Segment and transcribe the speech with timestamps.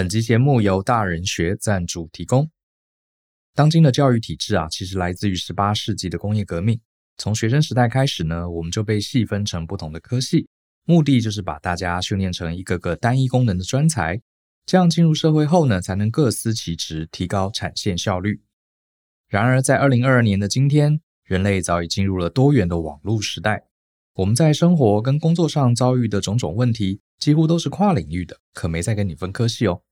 [0.00, 2.48] 本集节目由大人学赞助提供。
[3.54, 6.80] 当今的教育体制啊，其实来自于十八世纪的工业革命。
[7.18, 10.48] 从学生时代开始呢，我们就被细分成不同的科系，
[10.86, 14.22] 目的就是把大家训练成一个个单一功能的专才，
[14.64, 18.40] 这样进入社会后呢，才能各司其职，提高产线效率。
[19.28, 23.64] 然而，在二零二二年的今天，人类早已进入了多元的网络时代。
[24.14, 29.82] 我们在生活跟工作上遭遇的种种问题，几乎都是跨领域的，可没再跟你分科系哦。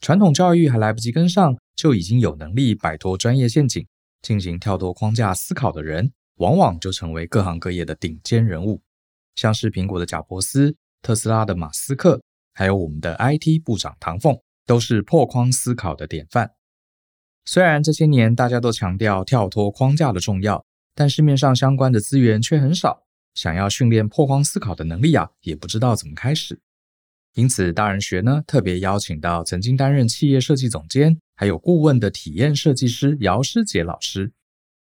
[0.00, 3.86] 传统教育还来不及跟上，就已经有能力摆脱专业陷阱，
[4.22, 8.80] 进行跳脱框架思考的人，往往就成为各行各业的顶尖人物。
[9.34, 12.22] 像是苹果的贾伯斯、特斯拉的马斯克，
[12.54, 16.52] 还有我们的 IT 部长唐凤，都是破框思考的典范。
[17.44, 20.64] 虽然这些年大家都强调跳脱框架的重要，
[20.94, 23.02] 但市面上相关的资源却很少。
[23.34, 26.60] 想要训练破框思考的能力啊，也不知道怎么开始。
[27.34, 34.32] 因此，大人学呢特别邀请到曾经担任企业设计总监还有顾问的体验设计师姚诗杰老师，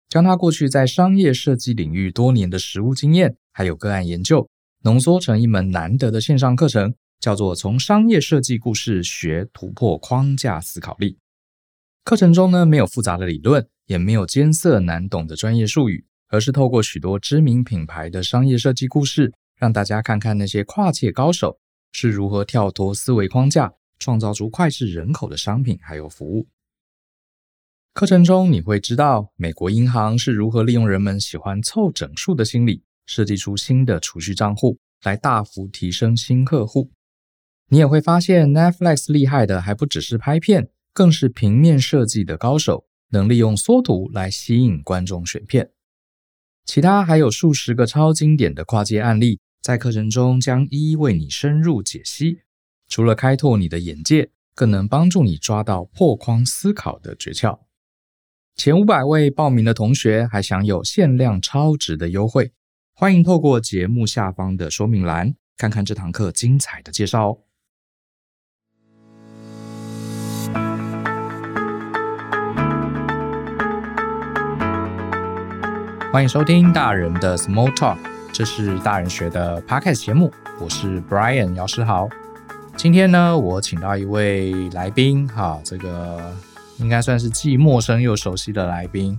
[0.08, 4.48] 将他过去在商业设计领域多年的实务经验还有个案研究，
[4.82, 11.12] 浓缩成一门难得的线上课程，叫做《从商业设计故事学突破框架思考力》。
[12.04, 21.58] 课程中呢，没有复杂的理论，也没有艰涩难懂的专业术语，而是透过许多知名品牌的商业设计故事，让大家看看那些跨界高手
[21.92, 26.48] 是如何跳脱思维框架，创造出脍炙人口的商品还有服务。
[27.92, 36.90] 课程中你会知道，美国银行是如何利用人们喜欢凑整数的心理，设计出新的储蓄账户，来大幅提升新客户。
[37.68, 40.70] 你也会发现，Netflix 厉害的还不只是拍片。
[40.92, 45.72] 更是平面设计的高手，能利用缩图来吸引观众选片。
[46.64, 52.42] 其他还有数十个超经典的跨界案例，在课程中将一一为你深入解析。
[52.86, 57.58] 除了开拓你的眼界，更能帮助你抓到破框思考的诀窍。
[58.54, 62.52] 前五百位报名的同学还享有限量超值的优惠，
[62.94, 67.38] 欢迎透过节目下方的说明栏看看这堂课精彩的介绍哦。
[76.12, 77.98] 欢迎收听大人的 Small Talk，
[78.36, 80.30] 这是大人学的 Podcast 节目，
[80.60, 82.06] 我是 Brian 姚诗豪。
[82.76, 86.36] 今天呢，我请到一位来宾，哈，这个
[86.76, 89.18] 应该算是既陌生又熟悉的来宾。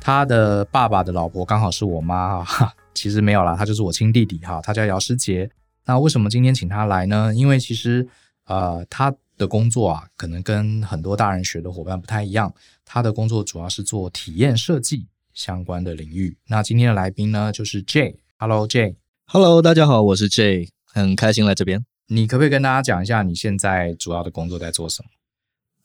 [0.00, 5.50] 他的爸爸的老婆刚好是我妈，哈， 其实没有啦，他就是我亲弟弟，哈，他叫姚诗杰。
[5.84, 7.30] 那为什么今天请他来呢？
[7.34, 8.08] 因为其实，
[8.46, 12.50] 呃，他的工作啊，可能跟很多大人学的伙伴不太一样，
[12.86, 15.06] 他的工作主要是做体验设计。
[15.34, 16.36] 相关的领域。
[16.48, 21.84] 那今天的来宾呢，就是 J Hello，大家好，我是 Jay，很开心来这边。
[22.06, 25.08] 你可不可以跟大家讲一下你现在主要的工作在做什么？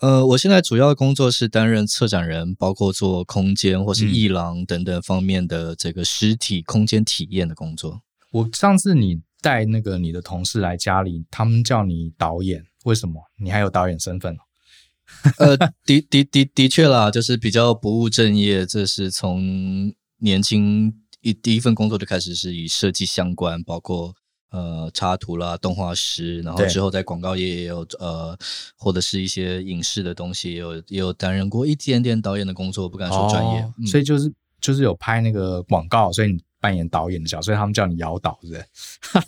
[0.07, 7.93] 呃，我现在主要的工作是担任策展人，包括做空间或是艺廊等等方面的这个实体空间体验的工作。
[7.93, 8.01] 嗯。
[8.33, 13.19] 我上次你带那个你的同事来家里，他们叫你导演，为什么？
[13.39, 14.37] 你还有导演身份？
[15.39, 18.63] 呃，的的的的，的确啦，就是比较不务正业。
[18.63, 24.13] 这是从年轻一第一份工作就开始是以设计相关，包括
[24.51, 28.37] 呃插图啦、动画师，然后之后在广告业也有呃，
[28.77, 33.61] 或者是一些影视的东西，也有也有担任过一点点导演的工作，不敢说专业。
[33.61, 34.31] 哦嗯、所以就是
[34.61, 36.39] 就是有拍那个广告，所以你。
[36.63, 38.65] 扮演导演的角色，所以他们叫你姚导，是不是？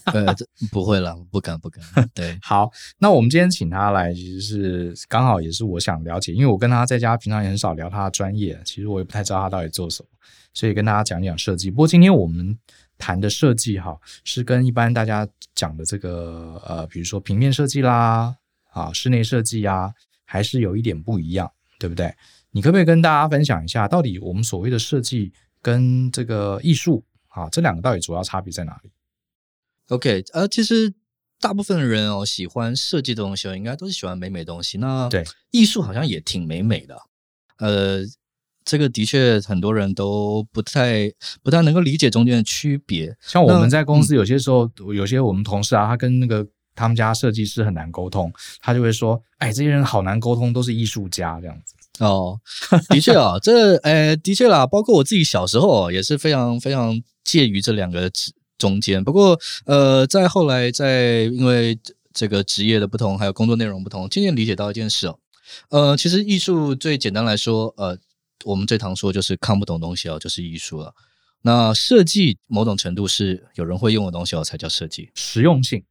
[0.05, 0.33] 呃，
[0.71, 1.83] 不会了，不敢，不敢。
[2.13, 10.07] 对， 好，那我们今天请他来，其实是刚好也是我想了解，因为我跟他在家平常也很少聊他的专业，其实我也不太知道他到底做什么，
[10.53, 11.69] 所以跟大家讲讲设计。
[11.69, 12.57] 不过今天我们
[12.97, 18.33] 谈的设计哈，是跟一般大家讲的这个呃，比如说平面设计啦，
[18.71, 22.15] 啊，室内设计啊，还是有一点不一样，对不对？
[22.51, 27.03] 你可不可以跟大家分享一下，到底我们所谓的设计跟这个艺术？
[27.35, 28.89] 啊，这两个到底主要差别在哪里
[29.89, 30.93] ？OK，呃，其实
[31.39, 34.77] 大部分人哦喜欢设计的东西，应该都是喜欢美美的东西。
[34.77, 36.97] 那对艺术好像也挺美美的。
[37.57, 37.99] 呃，
[38.63, 41.11] 这个的确很多人都不太
[41.43, 43.15] 不太能够理解中间的区别。
[43.21, 52.39] 像我们在公司有些时候，嗯、有些我们同事啊，他跟那个他们家设计师很难沟通，他就会说：“哎，这些人好难沟通，都是艺术家这样子。”哦，
[52.89, 57.01] 的确啊，这呃，的确啦，包括我自己小时候也是非常非常。
[57.25, 58.09] 介于这两个
[58.59, 61.75] 中间，不过呃，在后来，在因为
[62.13, 65.17] 这个职业的不同，还有工作内容不同，渐渐理解到一件事哦，
[65.69, 67.97] 呃，其实艺术最简单来说，呃，
[68.43, 70.93] 我们最常说就是看不懂东西哦，就是艺术了。
[71.41, 75.09] 那设计某种程度是有人会用的东西哦，才叫设计。
[75.15, 75.83] 实用性，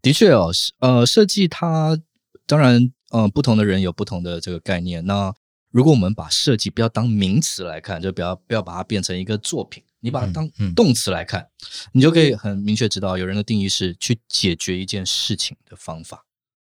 [0.00, 2.00] 的确哦，呃，设计它
[2.46, 5.04] 当然，嗯、呃，不同的人有不同的这个概念。
[5.04, 5.34] 那
[5.70, 16.24] 如果我们把设计不要当名词来看，就不要不要把它变成一个作品，你把它当动词来看，嗯嗯、你就可以很明确知道，有人的定义是去解决一件事情的方法。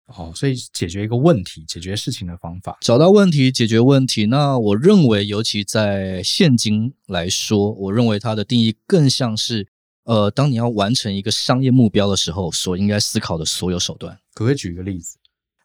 [0.08, 4.26] 哦，所以解决一个问题，解决事情的方法，找到问题，解决问题。
[4.26, 9.70] 那我认为，尤其在现今来说，我认为它的定义更像是，
[10.04, 14.14] 呃，当你要完成一个商业目标的时候，所应该思考的所有手段。
[14.34, 15.18] 可不可以举一个例子？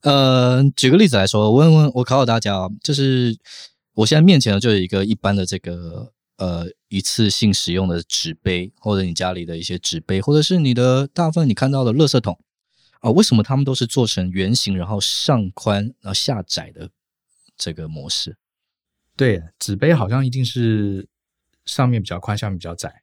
[0.06, 3.36] 呃，举个例子来说，我问问，我考考大家啊，就是
[3.92, 12.38] 我现在面前呢，就有一个一般的这个呃一次性使用的纸杯，或者你家里的一些纸杯，或者是你的大部分你看到的垃圾桶。
[13.00, 16.88] 啊，为什么他们都是做成圆形，然后上宽，然后下窄的
[17.56, 18.36] 这个模式？
[19.16, 21.08] 对，纸杯好像一定是
[21.64, 23.02] 上面比较宽，下面比较窄，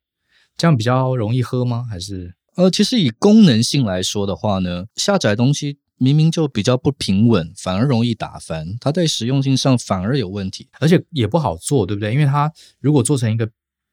[0.55, 1.85] 这样比较容易喝吗？
[1.89, 2.33] 还是？
[2.55, 12.11] 呃，其实以功能性来说的话呢，下载东西明明就比较不平稳，反而容易打翻，它在实用性上反而有问题，而且也不好做，对不对？
[12.11, 12.51] 因为它
[12.81, 13.49] 如果做成一个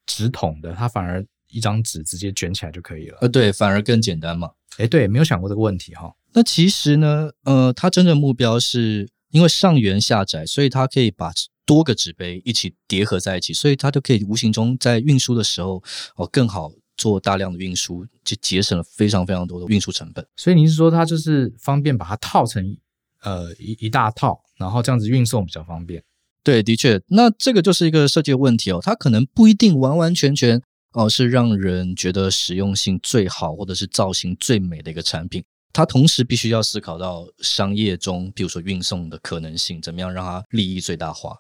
[0.07, 3.19] 纸筒的，它反而一张纸直接卷起来就可以了。
[3.21, 4.51] 呃，对，反而更简单嘛。
[4.79, 6.13] 哎，对，没有想过这个问题哈。
[6.33, 11.33] 那其实呢，呃，它真正目标是因为上圆下窄，所以它可以把
[11.65, 15.81] 多个纸杯一起叠合在一起，所以它就可以无形中在运输的时候
[16.17, 20.27] 哦更好做大量的运输，就节省了非常非常多的运输成本。
[20.37, 22.77] 所以您是说它就是方便把它套成
[23.23, 26.03] 呃一一大套，然后这样子运送比较方便？
[26.45, 30.61] 对，的确，那这个就是一个设计的问题哦，它可能不一定完完全全。
[30.93, 35.45] 哦，是让人觉得实用性最好，或者是造型最美的一个产品。
[35.73, 41.37] 它同时必须要思考到商业中，比如说运送的可能性，怎么样让它利益最大化。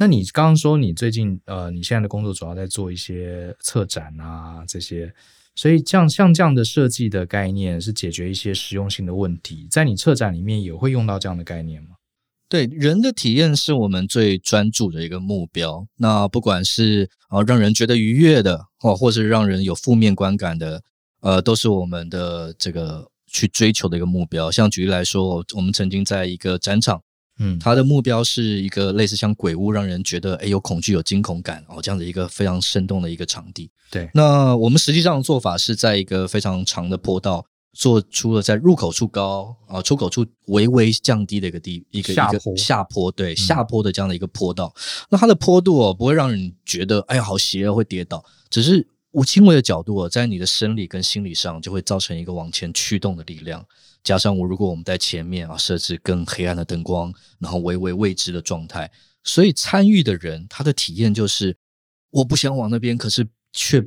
[0.00, 5.12] 那你刚刚说你最近呃，你现在的工作主要在做一些策展啊这些，
[5.54, 11.90] 所以这样像这样的设计的概念是解决一些实用性的问题，在你策展里面也会用到这样的概念吗？
[12.48, 15.86] 对，人的体验是我们最专注的一个目标。
[15.98, 20.82] 那不管是啊让人觉得愉悦的，哦，或是让人有负面观感的，
[21.20, 24.50] 呃，都是我们的这个去追求的一个目标。
[24.50, 27.02] 像举例来说，我们曾经在一个展场，
[27.40, 33.68] 嗯，它的目标是一个类似像鬼屋，让人觉得诶有恐惧、有惊恐感哦，这样的一个非常生动的一个场地。
[33.90, 37.44] 对，那我们实际上的做法是在一个非常长的坡道。
[37.72, 44.74] 做出了在入口处高啊，出口处微微降低的一个地一个下坡一个下坡，对、嗯、下坡的这样的一个坡道。
[45.08, 48.24] 那它的坡度哦，不会让人觉得哎呀好斜哦，会跌倒。
[48.50, 53.64] 只是无轻微的角度哦，在你的生理跟心理上就会造成一个往前驱动的力量。
[54.02, 58.90] 加上我如果我们在前面啊设置更黑暗的灯光，然后微微未知的状态，
[59.24, 61.56] 所以参与的人他的体验就是
[62.10, 63.86] 我不想往那边，可是却。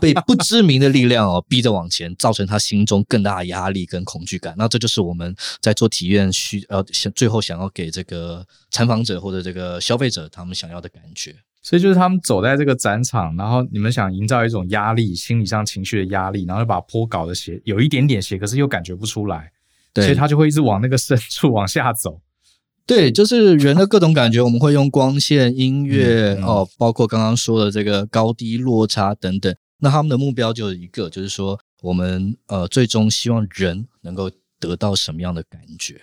[0.00, 4.52] 被不知名的力量哦 逼着往前，造成他心中更大的压力跟恐惧感。
[4.58, 11.36] 那这就是我们在做体验需呃想最后想要给这个参访者或者这个消费者他们想要的感觉。
[11.64, 19.50] 所以就是他们走在这个展场，然后你们想营造一种压力，心理上情绪的压力，然后就把坡搞得斜，有一点点斜，可是又感觉不出来。
[19.94, 22.20] 对，所以他就会一直往那个深处往下走。
[22.86, 29.56] 对，就是人的各种感觉，我们会用光线、音乐、嗯嗯、哦，包括刚刚说的这个高低落差等等。
[29.78, 34.30] 那他们的目标就是一个，就是说，我们呃，最终希望人能够
[34.60, 35.98] 得到什么样的感觉？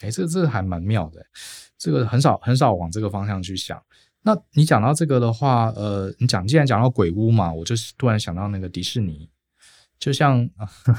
[0.00, 1.22] 哎，这这还蛮妙的，
[1.76, 3.78] 这个很少很少往这个方向去想。
[4.26, 9.28] 那你讲到这个的话，呃，你讲既然讲到鬼屋嘛，我就突然想到那个迪士尼，
[9.98, 10.48] 就像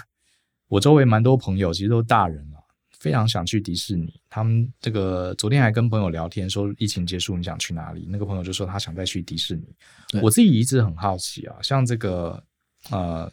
[0.69, 2.57] 我周围蛮多朋友，其实都是大人了。
[2.99, 8.07] 非常想去迪士尼，他们这个昨天还跟朋友聊天说疫情结束你想去哪里？
[8.09, 9.75] 那个朋友就说他想再去迪士尼。
[10.21, 12.43] 我自己一直很好奇啊，像这个
[12.91, 13.31] 呃，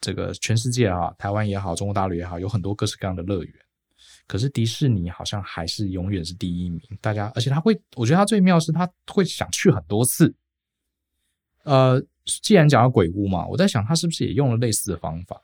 [0.00, 3.54] 这个全世界啊，台湾也好，中国大陆也好，有很多各式各样的乐园，
[4.26, 6.80] 可是迪士尼好像还是永远是第一名。
[7.00, 10.34] 大家，而且他会，我觉得他最妙是他会想去很多次。
[11.64, 12.02] 呃，
[12.42, 15.40] 既然讲到鬼屋嘛，我在想他是不是也用了类似的方法。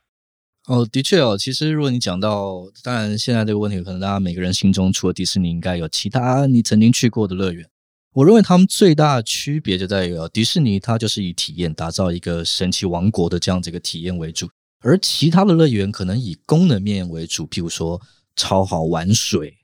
[0.66, 7.66] 哦，的确哦，其实如果你讲到，当然现在这个问题，可能大家每个人心中除了迪士尼，应该有其他你曾经去过的乐园。
[8.12, 18.00] 我认为他们最大的区别就在于，哦迪士尼它就是以体验打造一个神奇王国的这样子一个体验为主，而其他的乐园可能以功能面为主，譬如说
[18.40, 19.54] 超好玩水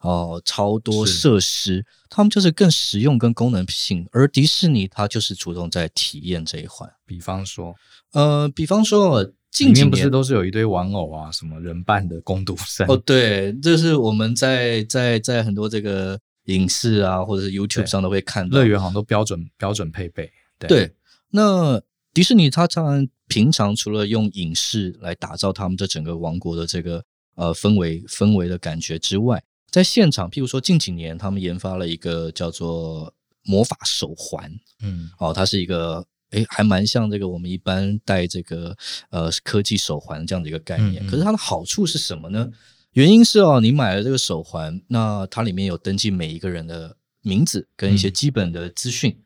[0.00, 6.88] 哦，超多设施，他们就是更实用跟功能性，而迪士尼它就是主动在体验这一环。
[7.06, 7.74] 比方说，
[8.12, 9.32] 呃，比方说。
[9.50, 12.86] 近几年不是都是有一堆玩偶啊，什么人扮的工读生？
[12.86, 18.58] 哦，对，这是我们在在在很多这个影视啊，或者是 YouTube 上都会看到。
[18.58, 20.30] 乐园好像都标准标准配备。
[20.58, 20.94] 对，对，
[21.30, 21.80] 那
[22.12, 27.02] 迪士尼它当然平常除了用影视来打造他们这整个王国的这个
[27.38, 29.40] 呃氛围氛围的感觉之外，
[29.70, 33.14] 在现场，譬如说近几年他们研发了一个叫做
[33.44, 34.50] 魔法手环，
[34.82, 38.76] 嗯，哦，它是一个诶还蛮像这个我们一般戴这个
[39.10, 41.02] 呃科技手环这样的一个概念。
[41.04, 42.50] 嗯嗯，可是它的好处是什么呢？
[42.92, 49.22] 原因是哦，你买了这个手环，那它里面有登记每一个人的名字跟一些基本的资讯，嗯、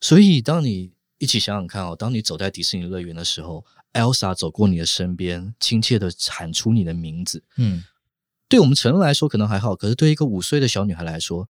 [0.00, 3.64] 所以当你一起想想看哦，当你走在迪士尼乐园的时候
[3.96, 7.82] ，Elsa 走过你的身边，亲切的喊出你的名字，嗯，
[8.48, 11.48] 对我们成人来说可能还好，可是对一个五岁的小女孩来说，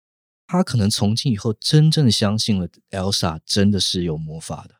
[0.46, 4.74] 她可能从今以后真正相信了 Elsa 真的是有魔法的。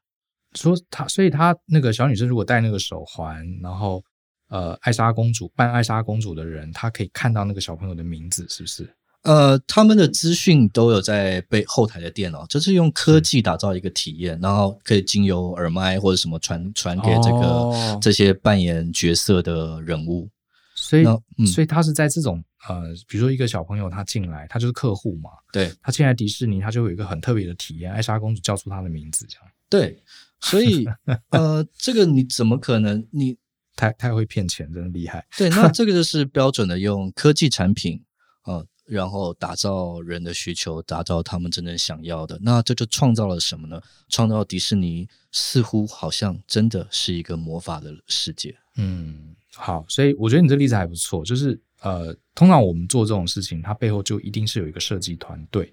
[0.55, 4.03] 说她，所以她那个小女生如果戴那个手环，然后。
[4.50, 8.91] 呃，艾莎公主扮艾莎公主的人，她可以看到那个小朋友的名字，是不是？
[9.23, 20.29] 呃，他们的资讯都有在被后台的电脑，就是用科技打造一个体验，然后可以经由耳麦或者什么传传给这个、哦、这些扮演角色的人物。
[20.75, 21.05] 所以，
[21.39, 29.45] 嗯、所以他是在这种呃，比如说一个小朋友他进来，他就是客户嘛，对，他进来迪士尼，他就有一个很特别的体验，艾莎公主叫出他的名字，这样。
[29.69, 30.03] 对，
[30.41, 30.87] 所以
[31.31, 33.37] 呃，这个你怎么可能你？
[33.77, 35.25] 太太会骗钱，真的厉害。
[35.37, 37.95] 对，那这个就是标准的用科技产品
[38.43, 42.38] 啊、呃，然后打造人的需求，打造他们真正想要的。
[42.40, 43.80] 那这就创造了什么呢？
[44.09, 48.57] 创造迪士尼似乎好像真的是一个魔法的世界。
[48.76, 51.25] 嗯，好，所以我觉得你这例子还不错。
[51.25, 55.73] 就是呃，通常我们做这种事情，它背后就一定是有一个设计团队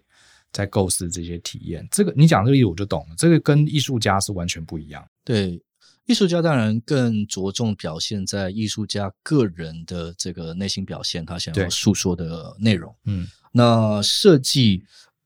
[0.51, 1.87] 在构思这些体验。
[1.89, 5.03] 这个你讲这个例子我就懂了，这个跟艺术家是完全不一样。
[5.23, 5.61] 对。
[6.05, 12.95] 艺术家当然更着重表现在艺术家个人的这个内心表现，他想要诉说的内容。
[13.05, 14.83] 嗯，那设计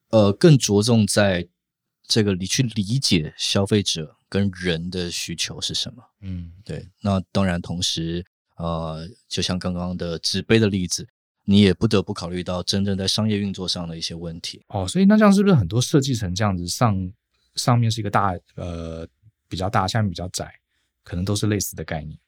[0.10, 1.48] 呃更着重在
[2.08, 6.04] 这个你去理解消费者跟人的需求是什么。
[6.22, 6.88] 嗯，对。
[7.02, 8.26] 那当然，同时
[8.58, 11.06] 呃，就像刚刚的纸杯的例子，
[11.44, 14.64] 你也不得不考虑到真正在商业运作上的一些问题。
[14.70, 17.12] 哦，所以那这样是不是很多设计成这样子，上
[17.56, 19.06] 上面是一个大呃
[19.50, 20.50] 比较大，下面比较窄？
[21.10, 22.20] 可能都是类似的概念，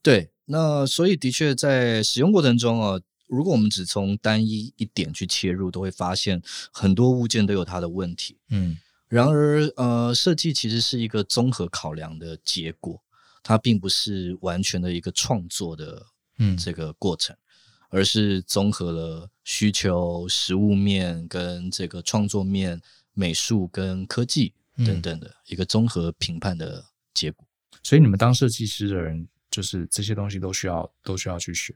[0.00, 0.30] 对。
[0.48, 6.40] 那所以的确在使用过程中啊，如果我们只从单一一点去切入，都会发现
[6.72, 8.38] 很多物件都有它的问题。
[8.50, 13.02] 嗯，然而呃，设计其实是一个综合考量的结果，
[13.42, 16.06] 它并不是完全的一个创作的
[16.38, 17.42] 嗯这个过程，嗯、
[17.90, 22.80] 而是综合了需求、实物面跟这个创作面、
[23.14, 27.45] 美术跟科技等等的一个综合评判的结果。
[27.86, 31.72] 所以你们当设计师的人，就是这些东西都需要都需要去学。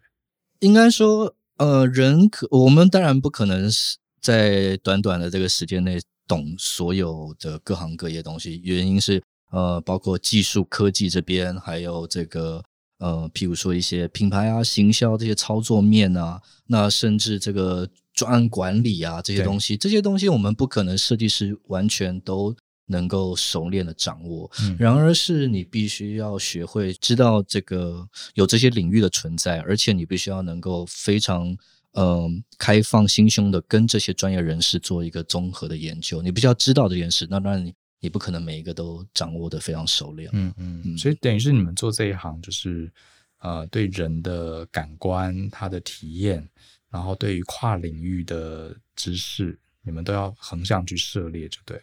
[0.59, 8.61] 应该说，呃，人可我们当然不可能是在短短的这个时间内懂所有的各行各业东西。
[8.65, 12.61] 原因是，呃，包括技术科技这边，还有这个
[12.99, 22.57] 呃，譬如说一些品牌啊、行销这些操作面啊，那甚至这个专案管理啊这些东西，这些东西我们不可能设计师完全都。
[22.91, 31.57] 能够熟练的掌握，嗯，然而是你必须要学会知道这个有这些领域的存在，而且你必须要能够非常
[31.93, 36.21] 嗯、呃、开放心胸的跟这些专业人士做一个综合的研究。
[36.21, 40.29] 你必须要知道这件事，那当然你你不可能每一个都掌握的非常熟练。
[40.33, 42.91] 嗯嗯嗯，所以等于是你们做这一行，就是
[43.39, 46.45] 呃对人的感官、他的体验，
[46.91, 51.83] 然后对于跨领域的知识，你们都要横向去涉猎，就对了。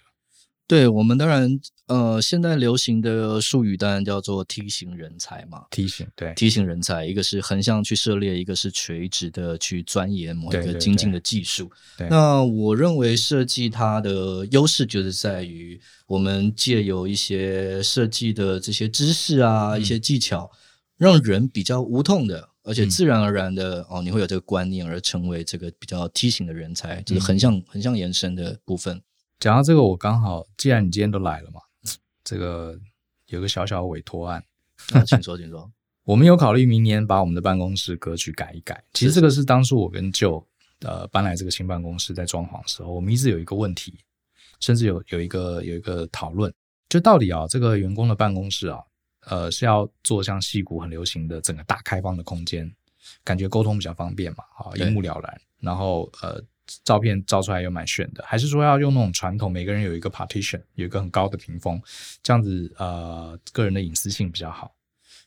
[0.67, 1.57] 对我们当然，
[1.87, 5.63] 呃，现在流行的术语当然叫做梯形人才嘛。
[5.71, 11.71] 梯形对，梯形人才，一个是横向去涉猎，一个是垂直的去钻研某一个精进的技术。
[11.97, 20.51] 对对对，那我认为设计它的优势就是在于，我们借由一些设计的这些知识啊，嗯、一些技巧，
[20.97, 29.01] 让人比较无痛的，而且自然而然的、嗯、哦，你会有这个观念，而成为这个比较梯形的人才，就是横向、嗯、横向延伸的部分。
[29.39, 31.61] 讲到这个，我刚好，既然你今天都来了嘛，
[32.23, 32.77] 这个
[33.27, 34.43] 有个小小的委托案，
[34.93, 35.69] 啊，请说，请说。
[36.03, 38.83] 我们有考虑明年把我们的办公室格局改一改。
[38.93, 40.43] 其实这个是当初我跟 Joe
[40.79, 43.99] 呃搬来这个新办公室在装潢的时候，我们一直有一个问题，
[44.59, 46.51] 甚至有有一个有一个讨论，
[46.89, 48.79] 就到底啊这个员工的办公室啊，
[49.27, 52.73] 呃是要做像矽谷很流行的整个大开放的空间，
[53.23, 56.43] 感觉沟通比较方便嘛，啊一目了然，然后呃。
[56.83, 61.81] 照片照出来又蛮炫的，还是说要用那种传统，每个人有一个 partition，有一个很高的屏风，
[62.21, 64.73] 这样子呃，个人的隐私性比较好。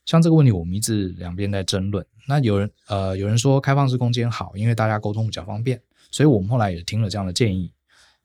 [0.06, 2.04] 像这个问题，我们一直两边在争论。
[2.26, 5.80] 那有人呃，有人说开放式空间好，因为大家沟通比较方便，
[6.10, 7.70] 所以我们后来也听了这样的建议，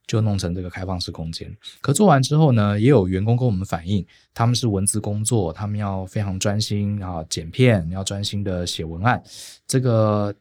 [0.08, 1.56] 就弄成这个开放式空间。
[1.82, 9.22] 可做完之后呢，也有员工跟我们反映，他们是文字工作，他们要非常专心啊，剪片，要专心的写文案。
[9.68, 10.34] 这个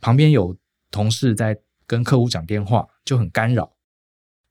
[0.00, 0.54] 旁边有
[0.90, 1.56] 同事在
[1.90, 3.72] 跟客户讲电话，就很干扰。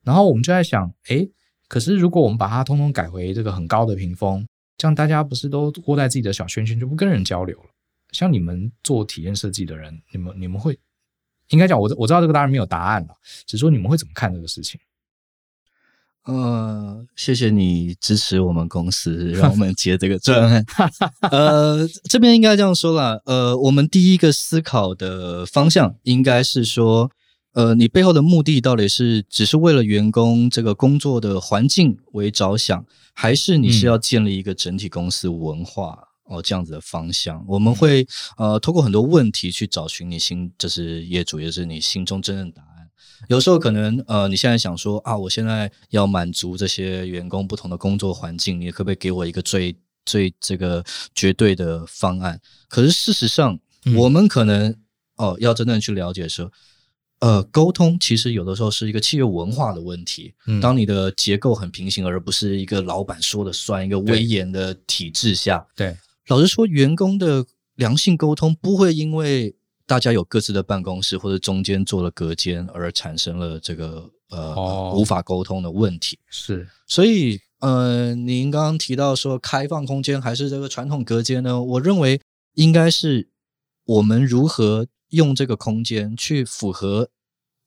[0.03, 1.31] 然后我们就在想，诶，
[1.69, 7.69] 可是如果我们把它通通改回这个很高的屏风，这样大家不是都窝在自己的小圈圈，就不跟人交流了？
[8.12, 10.77] 像你们做体验设计的人，你们你们会
[11.51, 13.15] 应该讲，我我知道这个当然没有答案了，
[13.46, 14.77] 只是说你们会怎么看这个事情？
[16.25, 20.65] 呃，谢谢你支持我们公司，让我们接这个专案。
[21.31, 27.10] 呃，这边应该这样说啦，呃，我们第一个思考的方向应该是说，
[27.53, 35.98] 呃，你背后的目的到底是只是为了员工这个工作的环境为着想，还是你是要建立一个整体公司文化？
[36.03, 42.88] 嗯哦，这样子的方向，我们会呃，透过很多问题去找寻你心，就是业主，也是你心中真正的答案。
[43.29, 49.75] 有时候可能呃，你现在想说啊，我现在要满足这些员工不同的工作环境，你可不可以给我一个最
[50.06, 52.39] 最这个绝对的方案？
[52.68, 54.75] 可是事实上，嗯、我们可能
[55.15, 56.51] 哦，要真正去了解说，
[57.20, 60.34] 呃，沟通其实有的时候是一个企业文化的问题。
[60.48, 65.88] 嗯、当你的结构很平行，而不是一个老板说了算，一个威严的体制下，对。
[65.88, 65.98] 对
[66.28, 67.44] 老实说，员工的
[67.76, 69.56] 良性沟通不会因为
[69.88, 76.20] 大家有各自的办公室或者中间做了隔间而产生了这个呃、哦、无法沟通的问题。
[76.30, 81.62] 是，所以呃，您刚刚提到说开放空间还是这个传统隔间呢？
[81.62, 82.22] 我认为
[82.54, 83.28] 应该是
[83.86, 87.10] 我们如何用这个空间去符合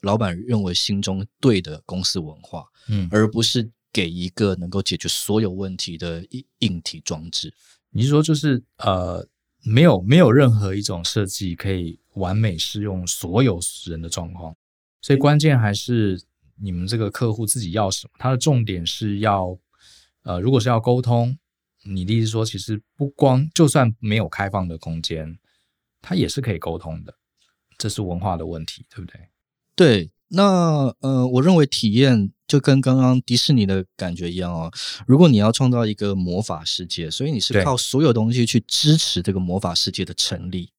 [0.00, 7.52] 老板认为心中对的公司文化，嗯，而不是给一个能够解决所有问题的硬硬体装置。
[7.90, 9.28] 你是说，就是呃，
[9.62, 14.56] 没有没有任何一种设计可以完美适用所有人的状况，
[15.00, 16.20] 所以关键还是
[16.61, 18.12] 你们这个客户自己要什么。
[18.18, 19.56] 他的重点是要，
[20.22, 21.38] 呃，如果是要沟通，
[21.84, 25.38] 你的意思说，其实不光就算没有开放的空间，
[26.00, 27.14] 它也是可以沟通的，
[27.82, 29.20] 这是文化的问题，对不对？
[29.74, 30.10] 对。
[30.34, 34.72] 那呃，我认为体验就跟刚刚迪士尼的感觉一样哦。
[35.04, 40.70] 如果你要创造一个魔法世界，所以你是靠所有东西去支持这个魔法世界的成立。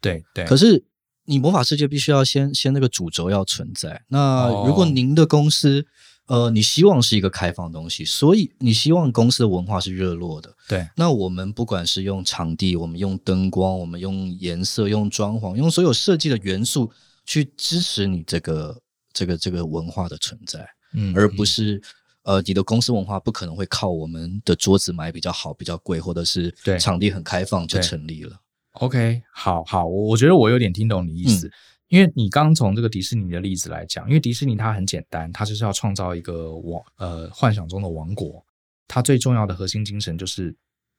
[0.00, 0.46] 对对。
[0.46, 0.82] 可是
[1.24, 4.02] 你魔法世界必须要先先那个主轴要存在。
[4.08, 5.84] 那如果您的公司
[6.32, 10.52] 呃，你希望是一个开放的东西，所以你希望公司的文化是热络的。
[10.68, 10.88] 对。
[10.96, 16.90] 那我们不管是用场地，我们用灯光，我们用颜色，用装潢，用所有设计的元素
[17.26, 18.80] 去支持你这个。
[19.14, 21.78] 这个这个文化的存在，嗯，而不是
[22.22, 28.34] 呃，你的公司文化不可能会靠我们的桌子买比较好、比较贵，或者是对场地很开放就成立了。
[28.80, 31.52] OK，好好，我我觉得我有点听懂你意思，嗯、
[31.92, 38.42] 因为你刚从这个迪士尼的例子来讲，因为迪士尼它很简单，它就是要创造一个王呃幻想中的王国，
[38.88, 40.54] 它最重要的核心精神就是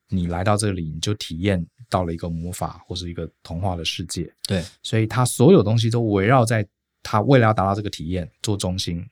[0.09, 6.63] 你来到这里，你就体验到了一个魔法或是一个童话的世界，对，所以它所有东西都围绕在。
[7.05, 9.05] 它为了要达到这个体验，做中心，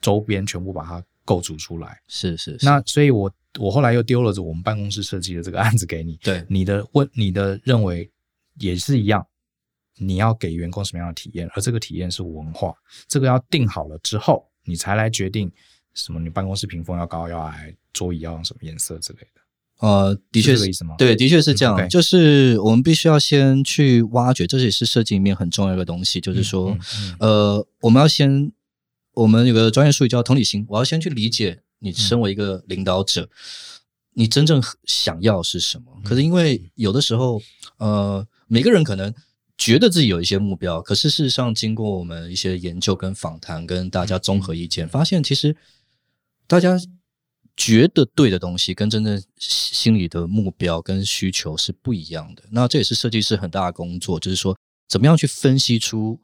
[0.00, 1.96] 周边全部把它构筑出来。
[2.08, 2.66] 是是是。
[2.66, 6.16] 那所以我，我我后来又丢了我们办公室设计的这个案子给你。
[6.24, 8.10] 对，你的问，你的认为
[8.58, 9.24] 也是一样。
[9.98, 11.48] 你要给员工什么样的体验？
[11.54, 12.74] 而这个体验是文化，
[13.08, 15.50] 这个要定好了之后，你才来决定
[15.94, 16.20] 什么。
[16.20, 19.40] 你办公室屏风要高要矮，桌椅要用什么颜色之类的。
[19.80, 20.94] 呃，的确是，是这个意思吗？
[20.96, 21.76] 对，的确是这样。
[21.76, 26.18] 嗯 okay、就是我们必须要先去挖掘，这也是设计里面很重要的东西。
[26.20, 28.50] 就是说，嗯嗯嗯、呃，我们要先，
[29.12, 30.64] 我们有个专业术语叫同理心。
[30.68, 33.28] 我要先去理解你身为一个领导者，嗯、
[34.14, 35.92] 你真正想要是什么。
[36.02, 37.42] 可是因为有的时候，
[37.76, 39.12] 呃，每个人可能
[39.56, 45.56] 觉得自己有一些目标，可是事实上，经过我们一些研究跟访谈，跟大家综合意见，发现其实
[46.46, 46.78] 大家。
[47.58, 52.42] 觉得对的东西跟真正心里的目标跟需求是不一样的。
[52.50, 54.54] 那这也是设计师很大的工作，就是说
[54.86, 56.20] 怎么样去分析出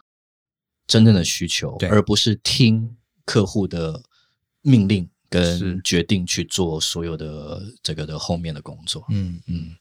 [0.87, 4.03] 真正的需求，而不是听客户的
[4.61, 9.05] 命令跟决定去做所有的这个的后面的工作。
[9.09, 9.75] 嗯嗯，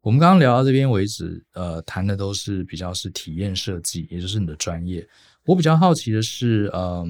[0.00, 5.08] 我们刚刚聊到这边为止，呃，谈的都是比较是体验设计，也就是你的专业。
[5.44, 7.06] 我比较好奇的是，嗯、呃。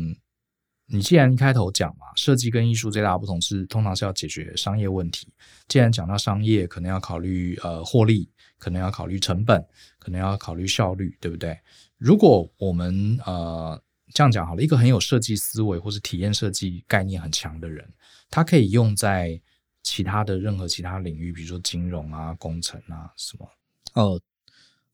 [0.89, 5.27] 你既然一开头讲嘛，设计跟艺术最大的不同是，通常是要解决商业问题。
[5.67, 9.61] 既然讲到商业，可能要考虑呃获利，可能要考虑成本，
[9.99, 11.59] 可能要考虑效率，对不对？
[11.99, 17.87] 如果我们呃这样讲好了，一个很有设计思维或是体验设计概念很强的人，
[18.31, 19.41] 他可以用在
[19.83, 23.49] 其他的任何其他领域，比如说金融啊、工程啊什么。
[23.95, 24.21] 哦，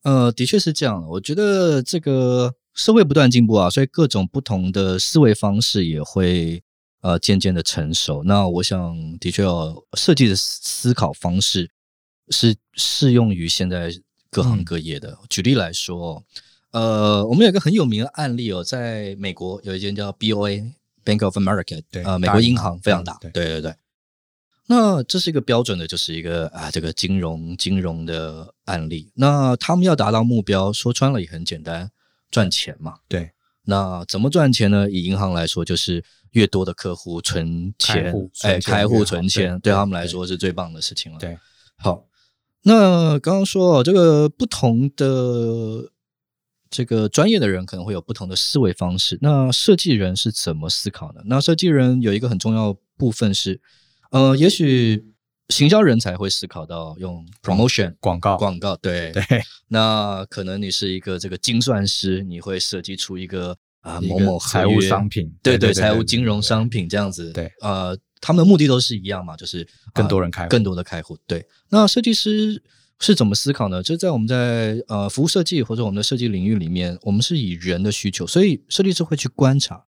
[0.03, 1.07] 呃，的确是这样。
[1.09, 2.55] 我觉得这个。
[2.75, 6.65] 社会不断进步啊，所以各种不同的思维方式也会
[7.03, 8.25] 呃渐渐的成熟。
[8.25, 11.71] 那我想，的确有设计的思考方式
[12.31, 13.93] 是适用于现在
[14.31, 15.11] 各行各业的。
[15.11, 16.25] 嗯、举例来说，
[16.73, 20.73] 呃，我们有一个很有名的案例哦，在美国有一间叫 BOA
[21.05, 23.75] Bank of America，对，呃，美国银行非常大，对对对对。
[24.67, 29.11] 那这是一个标准的，就是一个啊，这个金融金融的案例。
[29.15, 31.91] 那他们要达到目标，说穿了也很简单，
[32.31, 32.95] 赚钱嘛。
[33.09, 33.33] 对。
[33.65, 34.91] 那怎么赚钱呢？
[34.91, 41.19] 以银行来说，就是越多的客户存钱，哎，开户存钱，对他们来说是最棒的事情了。
[41.19, 41.39] 对。
[41.77, 42.07] 好，
[42.63, 45.92] 那刚刚说这个不同的
[46.73, 49.17] 这个专业的人可能会有不同的思维方式。
[49.21, 51.21] 那设计人是怎么思考呢？
[51.27, 53.61] 那设计人有一个很重要部分是。
[54.11, 55.03] 呃，也许
[55.49, 59.23] 行销人才会思考到用 promotion 广告广告，对对。
[59.69, 67.33] 那可能你是一个这个精算师，你会设计出一个啊、呃、某某财务商品，对对，财务金融商品这样子。
[67.33, 71.17] 对，呃，他们的目的都是一样嘛，就是更多人开户，更多的开户。
[71.27, 72.63] 对，那设计师
[73.03, 73.83] 是怎么思考呢？
[73.83, 79.85] 就在我们在呃服务设计或者我们的设计领域里面，我们是以人的需求，所以设计师会去观察。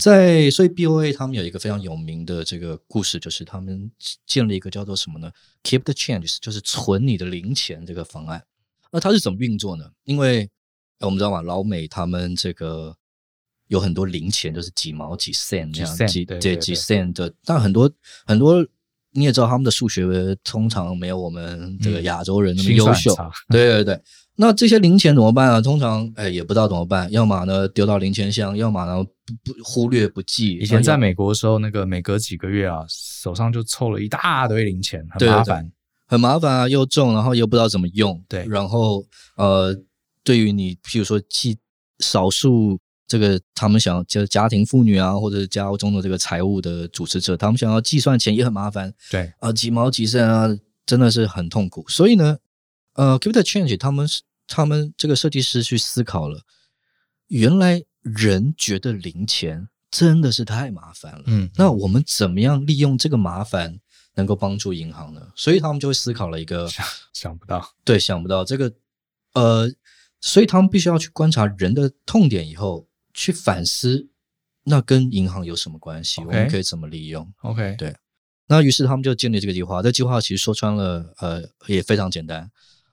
[0.00, 3.90] 在所以 BOA 他们有一个非常有名的这个故事，就是他们
[4.26, 5.30] 建了一个叫做什么呢
[5.62, 8.42] ？Keep the change，就是存你的零钱这个方案。
[8.90, 9.90] 那它是怎么运作呢？
[10.04, 10.48] 因为
[11.00, 12.96] 我们知道嘛，老美他们这个
[13.68, 17.32] 有很多零钱，就是几毛几 cent 这样，几对几 cent 的。
[17.44, 17.90] 但很多
[18.24, 18.66] 很多
[19.16, 20.06] 你也知道，他们的数学
[20.44, 23.16] 通常没有我们这个亚洲人那么优秀。
[23.48, 24.00] 对对对。
[24.38, 25.62] 那这些零钱怎么办啊？
[25.62, 27.10] 通常，哎，也不知道怎么办。
[27.10, 30.58] 要么呢丢到零钱箱，要么呢不不忽略不计。
[30.58, 35.72] 以前在美国的时候，那个每隔几个月啊，手上就凑了一大堆零钱，很麻烦，对对对，
[36.06, 38.22] 很麻烦啊，又重，然后又不知道怎么用。
[38.28, 39.02] 对，然后
[39.38, 39.74] 呃，
[40.22, 41.56] 对于你，譬如说，记
[42.00, 48.92] 少数这个他们想要就是家庭妇女啊，或者家中的这个财务的主持者，他们想要计算钱也很麻烦。
[49.10, 50.48] 对啊，呃，几毛几分啊，
[50.84, 51.84] 真的是很痛苦。
[51.88, 52.38] 所以呢。
[52.98, 54.08] 呃，Give the change，他们
[54.46, 56.40] 他们这个设计师去思考了，
[57.26, 61.24] 原来人觉得零钱真的是太麻烦了。
[61.26, 63.78] 嗯，那我们怎么样利用这个麻烦
[64.14, 65.30] 能够帮助银行呢？
[65.36, 68.72] 所以他们就会思考了一个想想不到，对，想不到这个，
[69.34, 69.70] 呃，
[70.22, 74.06] 所以他们必须要去观察人的痛点以后，去反思，
[74.62, 77.96] 那跟银行有什么关系.我们可以怎么利用？OK，对，
[78.46, 79.82] 那于是他们就建立这个计划。
[79.82, 82.48] 这计划其实说穿了，呃，也非常简单。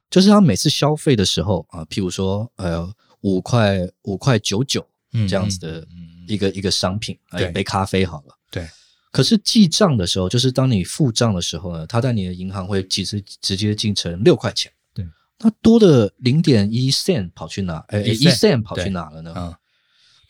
[0.10, 2.90] 就是他每次消费的时候啊，譬如说，呃，
[3.22, 4.88] 五块五块九九
[5.28, 5.86] 这样子的
[6.28, 8.38] 一个、一个商品，一杯咖啡好了。
[8.50, 8.66] 对。
[9.12, 14.72] 可是记账的时候，就是当你付账的时候呢，他在你的银行会其实直接进成六块钱。
[14.94, 15.06] 对。
[15.40, 17.84] 那多的零点一 cent 跑去哪？
[17.90, 19.34] 哎，一 cent 跑去哪了呢？
[19.36, 19.56] 嗯。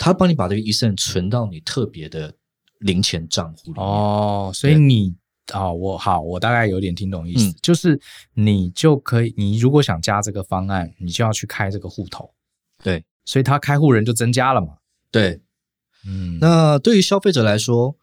[0.03, 2.33] 他帮你把这个一 cent 存到你特别的
[2.79, 3.85] 零钱账户里面。
[3.85, 5.15] 哦，所以你。
[5.53, 7.99] 哦，我好，我大概有点听懂意思，嗯、就是
[8.33, 12.33] 你就可以，你如果想加这个方案，你就要去开这个户头，
[12.81, 14.77] 对，所以他开户人就增加了嘛，
[15.11, 15.41] 对，
[16.07, 17.93] 嗯，那对于消费者来说，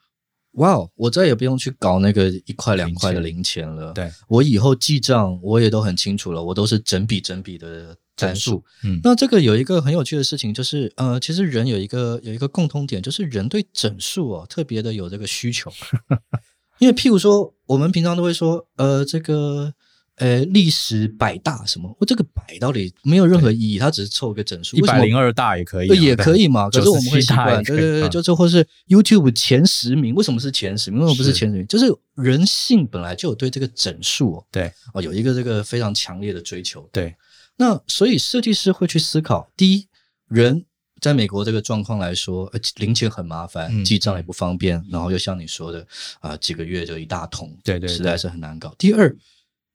[0.53, 15.71] 哇，我再也不用去搞那个一块两块的零钱了，对，我以后记账我也都很清楚了，我都是整笔整笔的整数，嗯，那这个有一个很有趣的事情，就是呃，其实人有一个有一个共通点，就是人对整数哦特别的有这个需求。
[16.81, 19.71] 因为譬如说，我们平常都会说，呃，这个，
[20.17, 21.95] 呃，历史百大什么？
[22.01, 24.79] 我这个百到底没有任何意义，它只是凑个整数。
[24.79, 26.71] 一百零二大也可以，也可以嘛。
[26.71, 31.01] 可是我们会习惯，对对对，就是或是 YouTube 前十名，为什么是前十名？
[31.01, 31.67] 为什么不是前十名？
[31.67, 36.89] 就是人性本来就有对这个整数，哦对哦，有一个这个非常强烈的追求。
[36.91, 37.15] 对，
[37.61, 39.87] 那所以设计师会去思考，第一，
[40.27, 40.65] 人。
[40.99, 45.81] 在美国这个状况来说，呃，零钱很麻烦，记账也不方便，嗯、然后又像你说的，
[46.21, 48.75] 啊、呃，几个月就一大桶，对，对对，实在是很难搞。
[48.77, 49.17] 第二，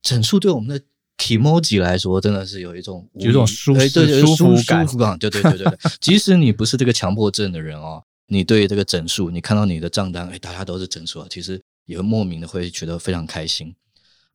[0.03, 0.79] 整数对我们的
[1.17, 5.77] kimoji 来说，真的是有一种有一种舒适、对舒服感，舒服感，对对对对对。
[5.99, 13.75] 即使你不是这个强迫症的人哦，你对这个整数，你看到你的账单，哎，大家都是整数，其实也会莫名的会觉得非常开心。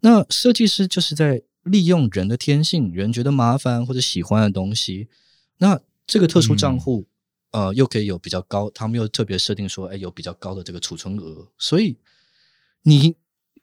[0.00, 5.08] 那设计师就是在利用人的天性，人觉得麻烦或者喜欢的东西，
[5.58, 5.80] 那。
[6.06, 7.06] 这个特殊账户，
[7.52, 11.96] 嗯、呃，又可以有比较高，他们又特别设定说，哎，有比较高的这个储存额，所以
[12.82, 13.14] 你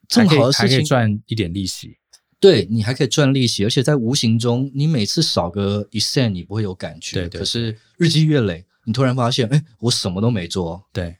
[0.08, 1.98] 正好的事情赚一点利息，
[2.40, 11.18] 对，你还可以赚利息，而且在无形中，你每次少个一 cent，你不会有感觉，对，对，可是日积月累，你突然发现，哎，我什么都没做，对，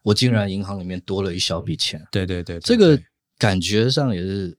[0.00, 2.98] 我竟然银行里面多了一小笔钱，对对对，对，这个
[3.36, 4.56] 感觉上也是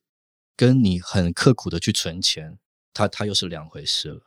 [0.62, 2.60] 跟你很刻苦的去存钱，
[2.94, 4.22] 它它又是两回事了。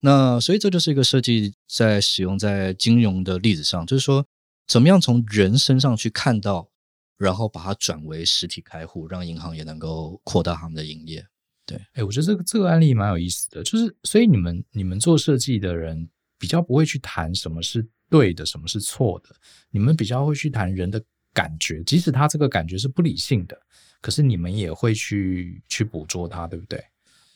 [0.00, 4.26] 那所以这就是一个设计在使用在金融的例子上，就是说
[4.66, 6.68] 怎么样从人身上去看到，
[7.16, 11.26] 然后把它转为实体开户，让银行也能够扩大他们的营业。
[11.64, 16.06] 对，哎，我觉得这个这个案例蛮有意思的，就是所以你们你们做设计的人
[16.38, 19.34] 比较不会去谈什么是对的，什么是错的，
[19.70, 23.58] 你们比较会去谈人的感觉，即使他这个感觉是不理性的，
[24.00, 26.82] 可是你们也会去去捕捉它，对不对？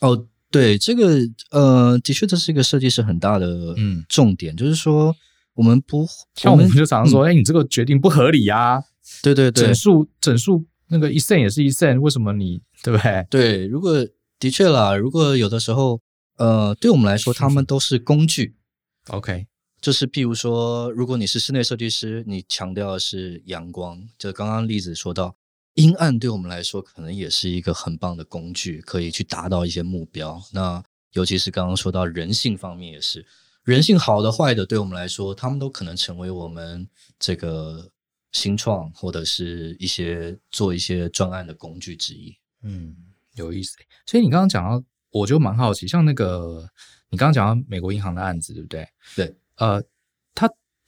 [0.01, 1.19] 哦，对，这个
[1.51, 5.15] 呃，的确这是一个设计师很大的嗯重点，嗯、就是说
[5.55, 8.83] 我们不像我们就常常说，哎、嗯，你这个决定不合理啊，
[9.23, 13.27] 对对对，整数整数那个一 cent 也是一 cent，为什么你对不对？
[13.31, 14.07] 对，如果
[14.39, 16.01] 的确啦，如果有的时候，
[16.37, 18.57] 呃，对我们来说，他们都是工具。
[19.09, 19.47] OK，
[19.81, 25.37] 就是譬如说，如果你是室内设计师，你强调的是阳光，就刚刚例子说到，
[25.75, 30.43] 阴暗对我们来说，可能也是一个很棒的工具，可以去达到一些目标。
[30.53, 30.83] 那
[31.13, 33.25] 尤其是刚刚说到人性方面，也是
[33.65, 37.91] 人性好的坏的，对我们来说，他们都可能成为我们这个
[38.33, 42.37] 新创或者是一些做一些专案的工具之一。
[42.63, 42.97] 嗯。
[43.35, 46.69] 有意思，所以你刚刚讲到，我就蛮好奇，像那个
[47.09, 48.87] 你刚刚讲到美国银行的案子，对不对？
[49.17, 49.89] 对，呃，他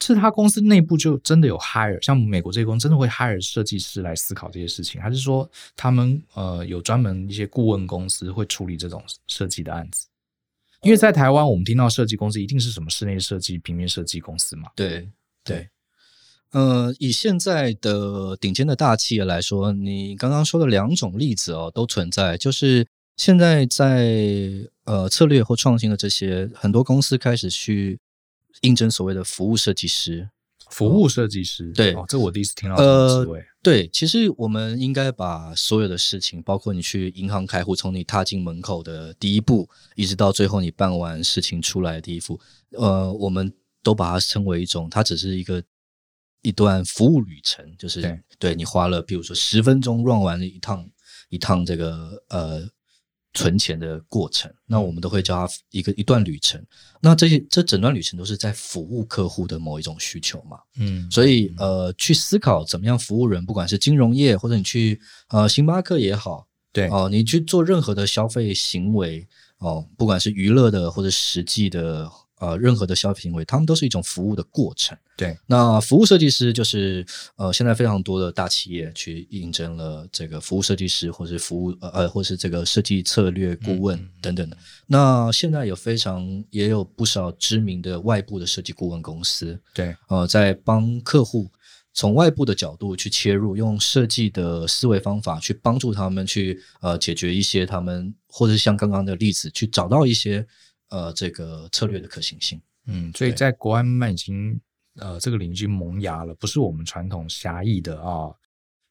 [0.06, 10.06] 是他公司内部就真的有 hire，像美国这些公司真的会 hire 设计师来思考这些事情，还是说他们呃有专门一些顾问公司会处理这种设计的案子？
[10.82, 14.68] 因为在台湾，我们听到设计公司一定是什么室内设计、平面设计公司嘛？
[14.76, 15.08] 对
[15.42, 15.68] 对。
[16.50, 22.36] 呃，以现在的顶尖的大企业来说，你刚刚说的两种例子哦，都存在。
[22.36, 22.86] 就是
[23.16, 24.12] 现在在
[24.84, 27.98] 呃策略或创新的这些很多公司开始去
[28.60, 30.30] 应征所谓的服务设计师。
[30.70, 33.38] 服务设计师，对，哦，这我第一次听到这个职位。
[33.38, 42.40] 呃，对，其实我们应该把所有的事情，包括你去银行开户，从你踏进门口的第一步，一直到最后你办完事情出来的第一步，
[42.70, 45.62] 呃，我们都把它称为一种，它只是一个。
[46.46, 50.86] 一段服务旅程，就是对，对你花了，比如说十分钟 run 完了一趟
[51.30, 52.68] 一趟这个呃
[53.34, 56.64] 存钱的过程，那我们都会叫他一个一段旅程。
[57.00, 69.26] 那这些这整段旅程都是在服务客户的某一种需求嘛，嗯，所以呃去思考怎么样服务人，不管是金融业或者你去呃星巴克也好，对哦、呃，你去做任何的消费行为
[69.58, 72.10] 哦、呃，不管是娱乐的或者实际的。
[72.40, 74.98] 呃，任何的消费行为，他们都是一种服务的过程。
[75.16, 84.56] 对，那服务设计师就是呃，现在非常多的大企业去应征了这个服务设计师，或是服务呃呃，或是这个设计策略顾问等等的。
[84.88, 91.48] 那现在有非常也有不少知名的外部的设计顾问公司，对，呃，在帮客户
[91.92, 100.44] 从外部的角度去切入，用设计的思维方法去帮助他们去呃解决一些他们，或者像刚刚的例子，去找到一些。
[100.94, 104.60] 呃，这个策略的可行性，嗯，所以在国外慢慢已经
[104.94, 108.30] 呃，这个领域萌芽了，不是我们传统狭义的啊，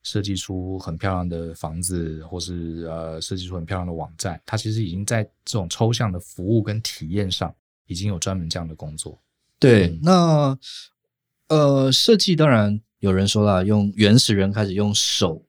[0.03, 7.55] 设计出很漂亮的房子，或是呃，设计出很漂亮的网站，它其实已经在这种抽象的服务跟体验上，
[7.87, 9.17] 已经有专门这样的工作。
[9.57, 10.59] 对，嗯、那
[11.47, 15.41] 呃，设计当然有人说了，用原始人开始用手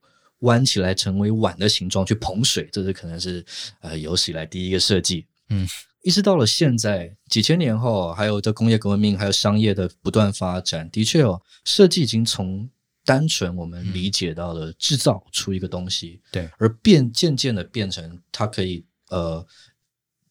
[0.43, 3.45] 弯起来成为碗的形状去捧水，这是可能是
[3.81, 5.67] 呃有史以来第一个设计，嗯。
[6.05, 12.69] 一直到了现在，几千年后，还有这工业革命，还有商业的不断发展，的确哦，设计已经从
[13.07, 19.47] 单纯我们理解到的制造出一个东西，对、嗯，而变渐渐的变成它可以呃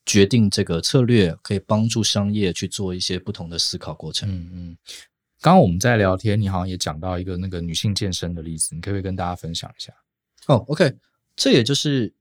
[0.06, 4.30] 决定这个策略，可以帮助商业去做一些不同的思考过程。
[4.30, 4.78] 嗯嗯，
[5.42, 9.92] 刚刚我们在聊天，你好像也讲到一个那个女性健身的例子，你可不可以跟大家分享一下？
[10.46, 10.94] 哦，OK，
[11.36, 12.14] 这也就是。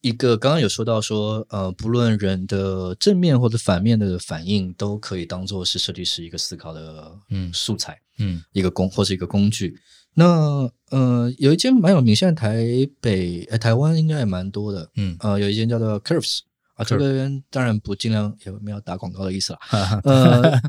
[0.00, 9.76] 一个刚刚有说到说，呃，不论人的正面或者反面的反应，都可以当做是设计师一个思考的嗯素材，嗯，一个工或是一个工具。
[10.14, 12.64] 那呃，有一间蛮有名，现在台
[13.00, 16.40] 北、呃、台湾应该也蛮多的，嗯，呃，有一间叫做 Curves
[16.74, 19.58] 啊，这边当然不尽量也没有打广告的意思了，
[20.04, 20.62] 呃，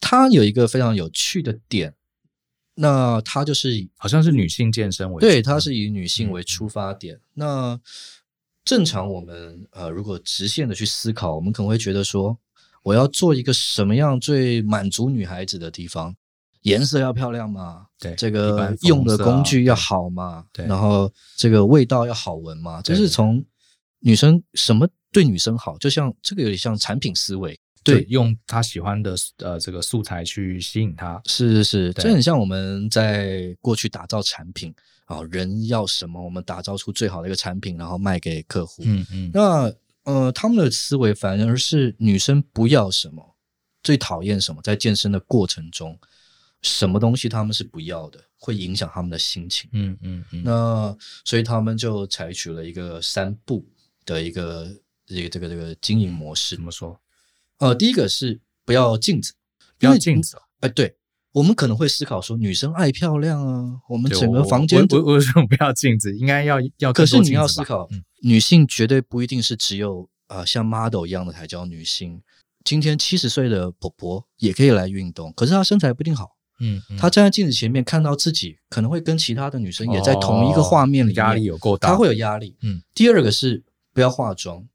[0.00, 1.92] 它有一个非常有趣的点，
[2.76, 7.80] 那它就是好像是女性健身为对，它是以女性为出发点，嗯、那。
[8.66, 12.36] 正常我们呃，如果直线的去思考，我们可能会觉得说，
[12.82, 16.14] 我要做一个什么样最满足女孩子的地方？
[16.62, 17.86] 颜色要漂亮嘛？
[17.96, 20.44] 对，这个用的工具要好嘛？
[20.52, 22.82] 对，然后这个味道要好闻嘛？
[22.82, 23.42] 就是从
[24.00, 34.74] 女生什么对女生好，就像这个有点像产品思维，对，用她喜欢的呃这个素材去吸引她，是是是，这很像我们在过去打造产品。
[35.06, 38.82] 啊，人要什么，我们打造出最好的一个产品，然后卖给客户。
[38.84, 39.30] 嗯嗯。
[39.32, 43.36] 那呃，他们的思维反而是女生不要什么，
[43.82, 45.98] 最讨厌什么，在健身的过程中，
[46.62, 49.70] 什么东西他们是不要的，会影响他们的心情。
[49.72, 50.42] 嗯嗯嗯。
[50.44, 53.64] 那所以他们就采取了一个三步
[54.04, 54.68] 的一个
[55.06, 56.56] 这个这个这个经营模式。
[56.56, 57.00] 怎么说？
[57.58, 59.34] 呃，第一个是不要镜子，
[59.78, 60.36] 不要镜子。
[60.60, 60.96] 哎，对。
[61.36, 66.16] 我们可能会思考说，女生爱漂亮啊，我们整个房间我为什么不要镜子？
[66.16, 66.90] 应该要要。
[66.94, 72.22] 可是你要思考，嗯、女性绝对不一定是只有啊、呃、像 model 一样的才叫女性。
[72.64, 76.30] 今天七十岁的婆婆也可以来运动，可是她身材不一定好。
[76.60, 82.56] 嗯，嗯，她站在镜子前面看到自己，可能会跟其他的女生也在同一个画面里面，压力有够大，她会有压力。
[82.62, 84.66] 嗯，第二个是不要化妆。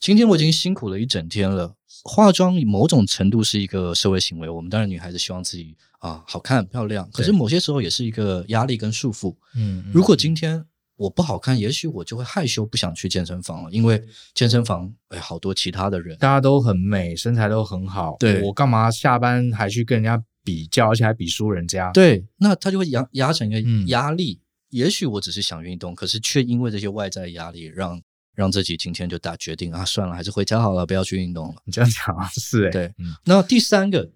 [0.00, 1.76] 今天我已经辛苦了一整天了。
[2.04, 9.34] 化妆某种程度是一个社会行为，我们当然女孩子希望自己啊好看漂亮，可是某些时候也是一个压力跟束缚。
[9.54, 10.64] 嗯，如果今天
[10.96, 14.02] 我不好看，也许我就会害羞，不想去健身房了，因为
[14.34, 21.90] 健身房哎好多其他的人，大家都很美，身材都很好，对，我干嘛下班还去跟人家比较，而且还比输人家？
[21.92, 24.40] 对，那他就会压压成一个压力。
[24.40, 28.00] 嗯，也许我只是想运动，可是却因为这些外在压力让。
[28.36, 31.54] 让自己今天就打决定啊，算了，还是回家好了，不要去运动了。
[31.64, 33.16] 你这样讲是哎、欸，对，嗯。
[33.24, 34.10] 那第三个，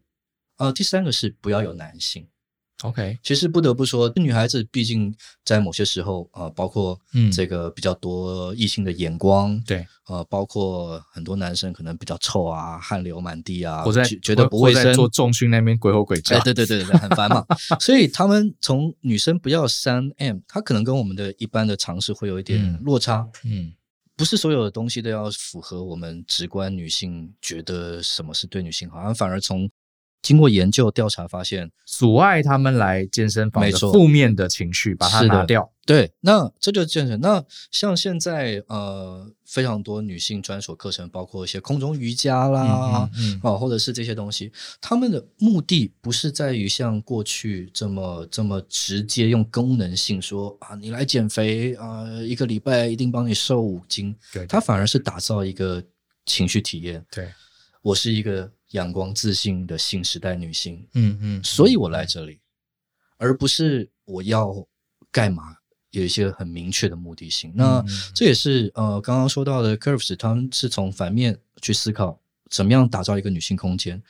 [0.58, 2.28] 呃，第三个是不要有男性。
[2.82, 6.98] OK，其实不得不说，女孩子毕竟在某些时候啊、呃，包括
[7.30, 17.44] 这个比较多异性的眼光，对、嗯，呃，包括很多男生可能比较臭啊，汗流满地啊，我在觉得不卫生，做重训那边鬼吼鬼叫，对对对对，很烦嘛。
[17.80, 23.64] 所以他们从女生不要三 M，他可能跟我们的一般的常识会有一点落差，嗯。
[23.66, 23.72] 嗯
[24.20, 29.66] 不是所有的东西都要符合我们直观女性觉得什么是对女性好，而反而从
[30.22, 35.72] 经过研究调查发现，阻碍他们来健身房的负面的情绪，把它拿掉。
[35.86, 37.18] 对，那这就是健身。
[37.20, 54.14] 那像现在呃，非常多女性专属课程，包括一些空中瑜伽啦，嗯，嗯，嗯，或者是这些东西，他们的目的不是在于像过去这么这么直接用功能性说啊，你来减肥啊，呃，一个礼拜一定帮你瘦五斤。
[54.32, 55.82] 对，它反而是打造一个
[56.24, 57.04] 情绪体验。
[57.10, 57.28] 对，
[57.82, 60.86] 我是一个阳光自信的新时代女性。
[60.94, 62.40] 嗯嗯，所以我来这里，
[63.16, 64.66] 而不是我要
[65.10, 65.56] 干嘛。
[65.92, 74.00] 有一些很明确的目的性，那这也是呃刚刚说到的 Curves，他们是从反面去思考怎么样打造一个女性空间。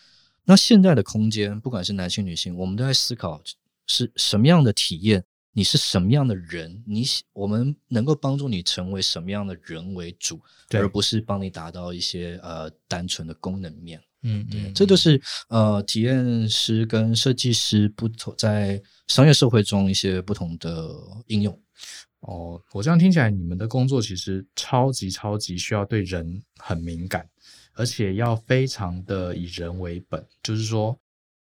[0.44, 3.42] 那现在的空间，不管是男性女性，我们都在思考
[3.86, 10.38] 是什么样的体验，你是什么样的人，你我们能够帮助你成为什么样的人为主，
[10.74, 13.98] 而不是帮你达到一些呃单纯的功能面。
[14.22, 20.90] 嗯，对，这就是呃体验师跟设计师不同在商业社会中一些不同的
[21.26, 21.58] 应用。
[22.20, 27.26] 哦，我这样听起来，你们的工作其实超级超级需要对人很敏感，
[27.72, 30.22] 而且要非常的以人为本。
[30.42, 30.94] 就是说，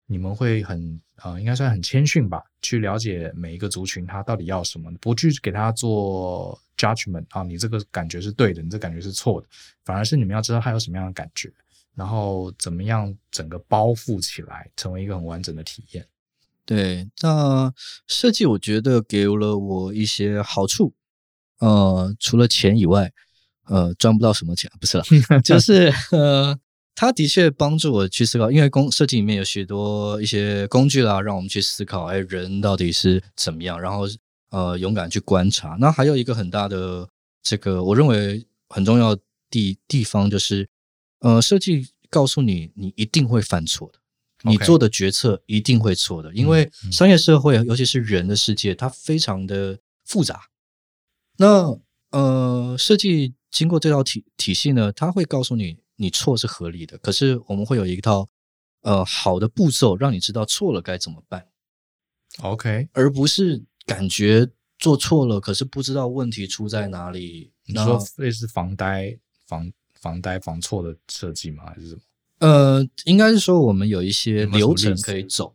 [0.06, 9.48] 你们会很呃，应该算很谦逊吧，去了解每一个族群他到底要什么，不去给他做 judgment 啊，你这个感觉是对的，你这感觉是错的，
[9.84, 11.52] 反而是你们要知道他有什么样的感觉，
[11.98, 16.06] 然后怎么样整个包覆起来，成为一个很完整的体验。
[16.64, 17.74] 对，那
[18.08, 20.94] 设计我觉得给了我一些好处，
[21.60, 23.12] 呃，除了钱以外，
[23.66, 25.04] 呃，赚不到什么钱，不是了，
[25.44, 26.56] 就 是呃，
[26.94, 34.04] 它的确帮助我去思考，因为工设计里面有许多一些工具啦，让我们去思考，哎，人到底是怎么样，然后
[34.52, 35.78] 呃，勇敢去观察。
[35.80, 37.08] 那还有一个很大的
[37.42, 40.68] 这个，我认为很重要的地地方就是，
[41.20, 44.00] 呃，设计告诉你，你一定会犯错的。
[44.44, 50.40] 你做的决策一定会错的，因为商业社会，尤其是人的世界，它非常的复杂。
[51.38, 51.80] 那
[52.12, 57.00] 呃，设计经过这套体体系呢，它会告诉你，你错是合理的。
[57.00, 58.30] 可是我们会有一套
[58.82, 61.48] 呃好的步骤，让你知道错了该怎么办。
[62.44, 67.52] OK，而不是感觉做错了，可是不知道问题出在哪里。
[67.66, 69.72] 你说类似防呆、防
[70.08, 71.66] 防呆、防错的设计吗？
[71.66, 72.02] 还是什么？
[72.40, 75.54] 呃，应该是说我们有一些流程可以走，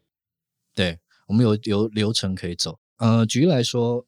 [0.75, 2.79] 对，我们有有流程可以走。
[2.99, 4.05] 呃，举例来说，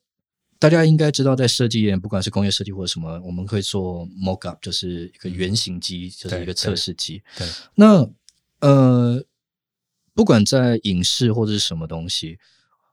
[0.59, 7.23] 大家应该知道，在设计业，不管是工业设计或者什么，我们可以做 mock up，就是一个原型机，嗯、就是一个测试机。
[7.38, 8.10] 对，对，那
[8.60, 9.25] 呃，
[10.12, 12.38] 不管在影视或者是什么东西，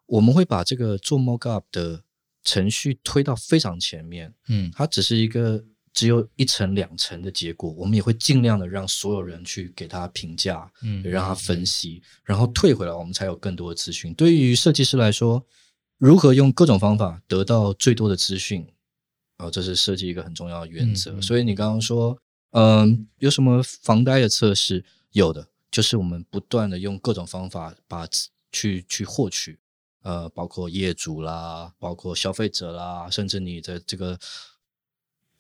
[0.06, 2.04] 我们会把这个做 mock up 的
[2.46, 4.34] 程序推到非常前面。
[4.48, 5.66] 嗯，它只是一个。
[5.94, 14.14] 只有一层两层的结果，我们也会尽量的让所有人去给他评价，嗯，让他分析，然后退回来，我们才有更多的资讯。
[14.14, 15.46] 对于设计师来说，
[15.98, 18.64] 如何用各种方法得到最多的资讯，
[19.38, 21.12] 啊、呃，这是设计一个很重要的原则。
[21.12, 22.18] 嗯、所以你刚刚说，
[22.52, 24.84] 嗯、呃，有什么防呆的测试？
[25.12, 28.08] 有的，就是我们不断的用各种方法把
[28.54, 29.60] 去去获取，
[30.04, 34.18] 呃，包括业主啦，包括消费者啦，甚至你的这个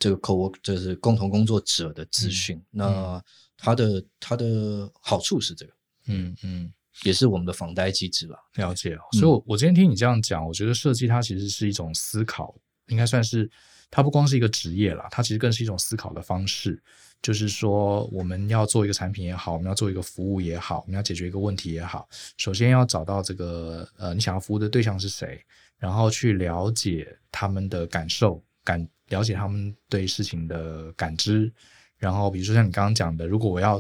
[0.02, 2.58] 这个 co-work 就是共同工作者的资讯。
[2.58, 3.24] 嗯、那
[3.56, 5.74] 它的它的好处是这个，
[6.08, 6.74] 嗯嗯，
[7.04, 8.36] 也是我们的访谈机制吧。
[8.56, 12.54] 了解，所以我，我我今天听你这样讲，我觉得设计它其实是一种思考，
[12.88, 13.50] 应该算是
[13.90, 16.82] 它不光是一个职业啦，它其实更是一种思考的方式。
[17.22, 25.40] 就是说，我们要做一个产品也好，我们要做一个服务也好，我们要解决一个问题也好，首先要找到这个呃，你想要服务的对象是谁，
[25.78, 31.54] 然后去了解他们的感受，感了解他们对事情的感知，
[31.98, 33.80] 然后比如说像你刚刚讲的，如果我要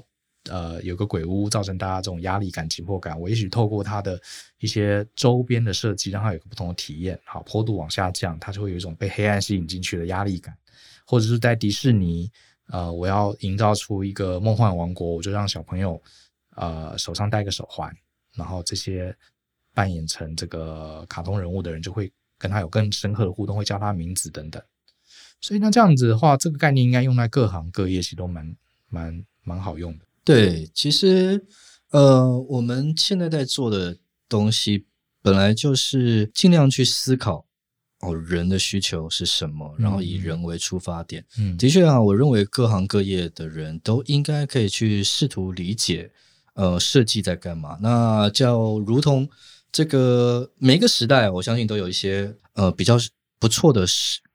[0.49, 4.21] 呃有个鬼屋造成大家这种压力感、紧迫感，我也许透过它的
[4.59, 10.55] 一些周边的设计，让它有个不同的体验，好，坡度往下降，它就会有一种被黑暗吸引进去的压力感，
[11.07, 12.31] 或者是在迪士尼。
[12.67, 16.01] 呃，我要营造出一个梦幻王国，我就让小朋友
[16.55, 17.93] 呃手上戴个手环，
[18.33, 19.13] 然后这些
[19.73, 24.61] 扮演成这个卡通人物的人就会跟他有更深刻的互动，会叫他名字等等。
[25.41, 28.55] 所以那这样子的话，这个概念应该用在各行各业，其实都蛮
[28.87, 30.05] 蛮蛮好用的。
[30.23, 31.43] 对，其实
[31.89, 33.97] 呃，我们现在在做的
[34.29, 34.85] 东西
[35.21, 37.45] 本来就是尽量去思考。
[38.01, 39.75] 哦，人的需求是什么？
[39.77, 41.23] 然后以人为出发点。
[41.37, 46.11] 嗯，的确啊，我认为各行各业的人都应该可以去试图理解，
[46.55, 47.77] 呃，设计在干嘛。
[47.79, 49.29] 那叫如同
[49.71, 52.97] 这个每一个时代，我相信都有一些呃比较
[53.41, 53.83] 不错的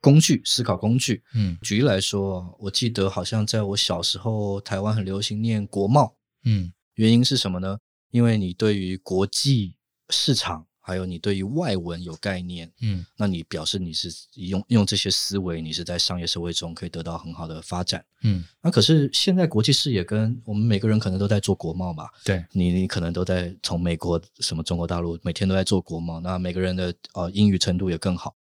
[0.00, 1.22] 工具，思考工具。
[1.32, 6.16] 嗯，举例来说，我记得好像在我小时候，台湾很流行念国贸。
[6.44, 7.78] 嗯，原因是什么呢？
[8.10, 9.76] 因为你对于国际
[10.10, 10.66] 市场。
[10.88, 18.44] 还有你对于外文有概念，嗯，那你表示你是用用这些思维，你是在商业社会中可以得到很好的发展，嗯。
[18.62, 28.36] 那可是现在国际视野跟我们每个人可能都在做国贸嘛，对，你你可能都在从美国什么中国大陆每天都在做国贸，那每个人的呃英语程度也更好，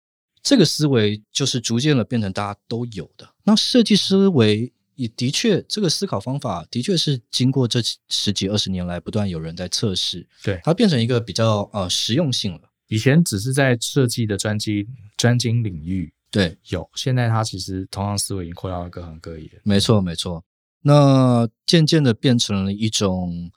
[0.43, 3.27] 这个思维就是逐渐的变成大家都有的。
[3.43, 4.71] 那设计思维。
[4.95, 12.61] 也的确，这个思考方法的确是经过这十几二十年来不断有人在测试，对，它变成一个比较呃实用性了。
[12.89, 14.87] 以前只是在设计的专精
[15.17, 19.49] 专精领域，对，有，现在它其实同样思维已经扩大到各行各业。
[19.63, 20.45] 没错，没错。
[20.83, 23.51] 那渐渐的变成了一种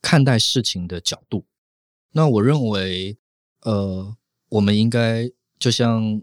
[0.00, 1.44] 看待事情的角度。
[2.12, 3.18] 那我认为，
[3.62, 4.16] 呃，
[4.50, 5.28] 我们应该
[5.58, 6.22] 就像。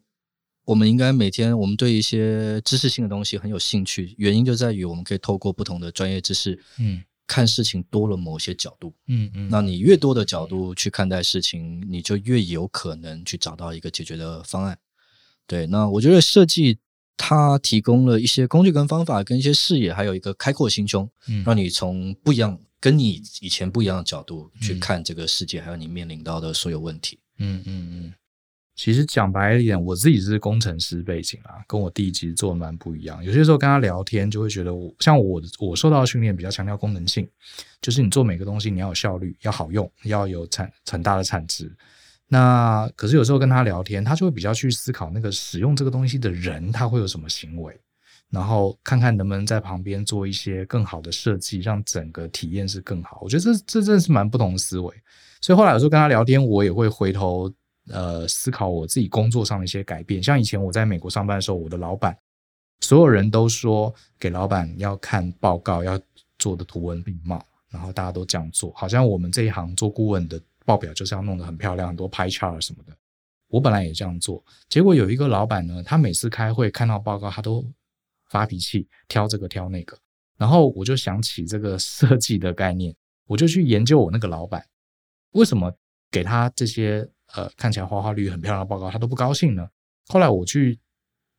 [0.66, 14.80] 我们应该每天，我们对一些知识性的东西很有兴趣，原因就在于我们可以透过不同的专业知识，嗯，看事情多了某些角度，嗯嗯，那你越多的角度去看待事情，你就越有可能去找到一个解决的方案。
[15.46, 16.78] 对，那我觉得设计
[17.18, 27.20] 它提供了一些工具跟方法，跟一些视野，还有一个开阔心胸，嗯，让你从不一样、跟你以前不一样的角度去看这个世界，还有你面临到的所有问题。
[27.40, 28.14] 嗯嗯嗯。
[28.76, 33.24] 其实讲白一点，我自己是工程师背景啊，跟我弟其实做的蛮不一样。
[33.24, 37.30] 有些时候跟他聊天，就会觉得我像我我受到的训练比较强调功能性，
[37.82, 41.72] 就是你做每个东西你要有效率，要好用，要有产很大的产值。
[42.28, 47.80] 那可是有时候跟他聊天，他就会比较去思考那个使用这个东西的人他会有什么行为，
[48.32, 53.20] 然后看看能不能在旁边做一些更好的设计，让整个体验是更好。
[53.22, 54.92] 我觉得这这真的是蛮不同的思维。
[55.42, 57.54] 所以后来有时候跟他聊天，我也会回头。
[57.90, 62.18] 呃，思考我自己工作上的一些改变，像以前我在美国上班的时候，我的老板，
[62.80, 66.00] 所有人都说给老板要看报告，要
[66.40, 72.96] 做的图文并茂，然后大家都这样做，好像我们这一行做顾问的报表就是要弄得很漂亮，很多 pie chart 什么的。
[73.50, 77.70] 我本来也这样做，结果有一个老板呢，他每次开会看到报告，他都
[78.30, 79.98] 发脾气，挑这个挑那个，
[80.38, 82.96] 然后我就想起这个设计的概念，
[83.28, 84.66] 我就去研究我那个老板，
[85.32, 85.70] 为什么
[86.10, 87.06] 给他这些。
[87.36, 89.68] 呃，看起来花花绿很漂亮的报告，他都不高兴呢。
[90.08, 90.80] 后来我去，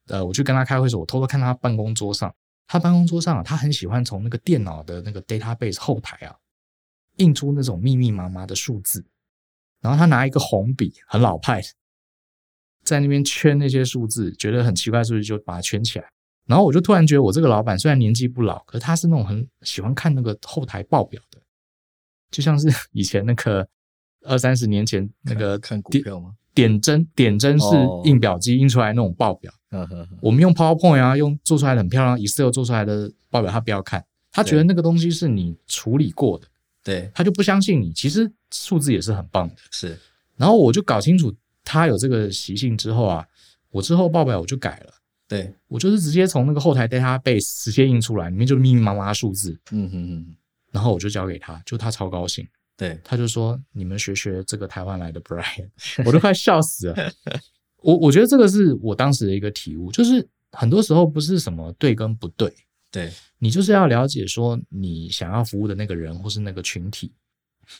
[0.08, 2.34] 呃，我去跟他开会的时候，我偷偷看他办公桌上，
[2.66, 6.34] 他办公桌上啊，他很喜欢从那个电脑的那个 database 后台啊，
[7.18, 9.06] 印出那种密密麻麻的数字，
[9.80, 11.62] 然后他拿一个红笔，很老派，
[12.82, 16.10] 在那边圈那些数字，觉得很奇怪，是不是就把它圈起来？
[16.46, 21.40] 然后我就突然觉得，我这个老板虽然年纪不老，可是他是那种很喜欢看那个后台报表的，
[22.32, 23.68] 就像是以前那个。
[24.24, 26.34] 二三十年前那个看股票吗？
[26.54, 27.66] 点针点针是
[28.04, 29.88] 印表机印出来那种报表，哦、
[30.20, 36.46] 我们用 PowerPoint 啊，用做出来的很漂亮 Excel 做出来的报表，他不要看，他觉得那个东西是你处理过的，
[36.84, 37.92] 对，他就不相信你。
[37.92, 39.98] 其实数字也是很棒的，是。
[40.36, 43.26] 然后我就搞清楚他有这个习性之后啊，
[43.70, 44.92] 我之后报表我就改了，
[45.26, 50.36] 对，我就是直接从那个后台 database 直接印出来，里面就是密密麻麻数字，嗯哼哼，
[50.70, 52.46] 然后我就交给他，就他超高兴。
[52.76, 55.68] 对，他就说你们学学这个台湾来的 Brian，
[56.04, 57.12] 我都快笑死了。
[57.80, 62.52] 我我觉得这个是我当时的一个体悟，就是很多时候不是什么对跟不对，
[62.90, 67.12] 对你就是要了解说你想要服务的那个人或是那个群体，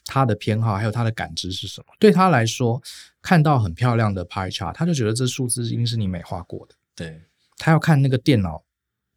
[0.04, 1.86] 他的偏好还有他的感知是什么。
[1.98, 2.80] 对他来说，
[3.20, 6.74] 看到很漂亮的 pie chart，他就觉得这数字一定是你美化过的。
[6.94, 7.20] 对，
[7.56, 8.62] 他要看那个电脑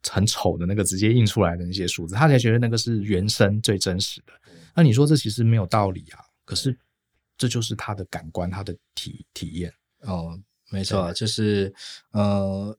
[0.09, 4.33] 很丑的那个直接印出来的那些数字，他才觉得那个是原生最真实的。
[4.77, 6.77] 那你说这其实没有道理啊，可是
[7.35, 9.73] 这就是他的感官，他的体体验
[10.03, 10.39] 哦。
[10.69, 11.73] 没错啊，就是
[12.11, 12.77] 呃，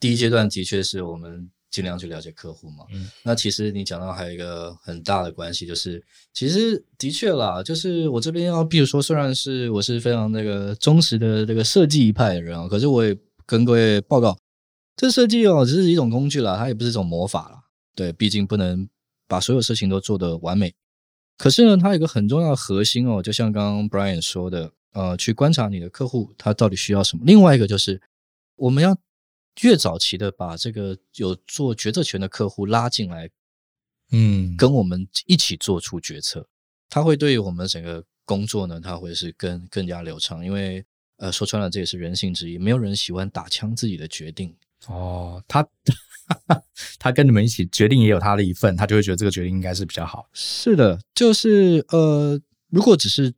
[0.00, 2.84] 第一阶段的确是我们尽量去了解客户嘛。
[2.92, 14.36] 嗯，那其实你讲到还有一个很大的关系，就是其实的确啦，就是我这边要，比如说，虽然是我是非常那个忠实的这个设计一派的人啊，可是我也跟各位报告，
[14.96, 17.62] 这设计哦只是一种工具啦，它也不是一种魔法啦。
[17.94, 18.88] 对，毕竟不能
[19.28, 20.74] 把所有事情都做得完美。
[21.38, 24.70] 可是呢，它有一个很重要的核心哦，就像刚刚 Brian 说的。
[24.92, 27.22] 呃，去观察你的客户他到底需要什么。
[27.24, 28.00] 另外一个就是，
[28.56, 28.96] 我们要
[29.60, 33.28] 越早期的把这个有做决策权的客户拉进来，
[34.10, 36.48] 嗯，跟我们一起做出决策，
[36.88, 40.44] 他会对于我们整个工作呢，他会是更更加流畅。
[40.44, 40.84] 因为
[41.18, 44.52] 呃，说穿了，这也是人性之一，没有人喜欢打枪自己的决定。
[44.86, 45.64] 哦，他
[46.98, 50.28] 他跟你们一起决定也有他的一份，他就会觉得这个决定应该是比较好。
[50.32, 53.34] 是的，就是呃，如果只是。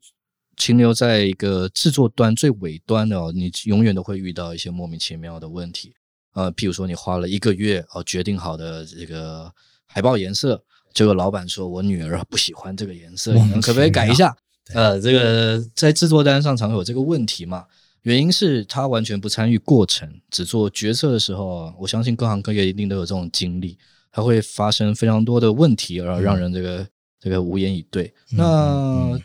[0.57, 5.95] 停留在一个制作端最尾端的哦，你永远都会遇到一些莫名其妙的问题。
[6.35, 9.51] 呃，譬如说你花了一个月哦决定好的这个
[9.87, 10.63] 海报颜色，
[10.93, 14.37] 结果老板说我女儿不喜欢这个颜色，你们可不可以改一下？
[14.75, 17.65] 呃，这个在制作单上常有这个问题嘛？
[18.03, 23.79] 原因是他完全不参与过程，只做决策的时候，我相信各行各业一定都有这种经历，
[24.11, 26.89] 它会发生非常多的问题，而让人这个、嗯、
[27.21, 28.13] 这个无言以对。
[28.33, 28.45] 嗯、那。
[28.45, 29.23] 嗯嗯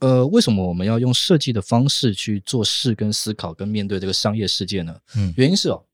[0.00, 4.96] 呃，为什么我们要用设计的方式去做事、跟思考、跟面对这个商业世界呢？
[5.16, 5.84] 嗯，原因是哦，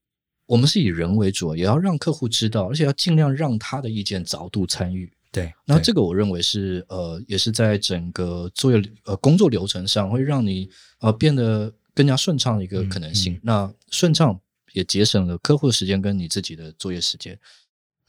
[0.44, 5.10] 我们是以人为主，也要让客户知道，而且要尽量让他的意见早度参与。
[5.32, 10.68] 对，那这个我认为是呃，也是在整个作业呃工作流程上会让你
[11.00, 13.34] 呃变得更加顺畅的一个可能性。
[13.34, 14.40] 嗯嗯、那顺畅
[14.72, 17.38] 也节省了客户的时间跟你自己的作业时间。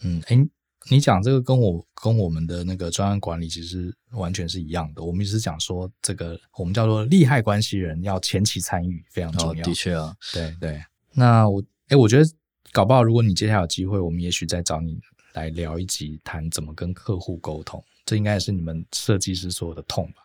[0.01, 0.47] 嗯，诶
[0.87, 5.03] 你讲这个跟我跟我们的那个专案管理其实完全是一样的。
[5.03, 9.63] 我们一直讲说，这个我们叫做利害关系人要前期参与，非常重要。
[9.63, 10.79] 哦、的确啊，对对。
[11.11, 12.29] 那我哎，我觉得
[12.71, 14.99] 搞不好，如果你接下来有机会，我们也许再找你
[15.33, 17.83] 来聊一集，谈怎么跟客户沟通。
[18.05, 20.21] 这应该也是你们设计师所有的痛吧？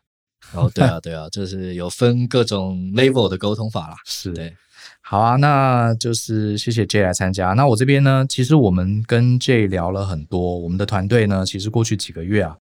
[0.52, 3.96] 哦，对啊，对啊，就是有分各种 level 的沟通法啦。
[4.04, 4.54] 是对。
[5.02, 7.48] 好啊，那就是谢谢 Jay 来参加。
[7.54, 10.58] 那我这边呢，其实我们跟 Jay 聊了很多。
[10.58, 12.56] 我们的团队呢，其实过去几个月啊，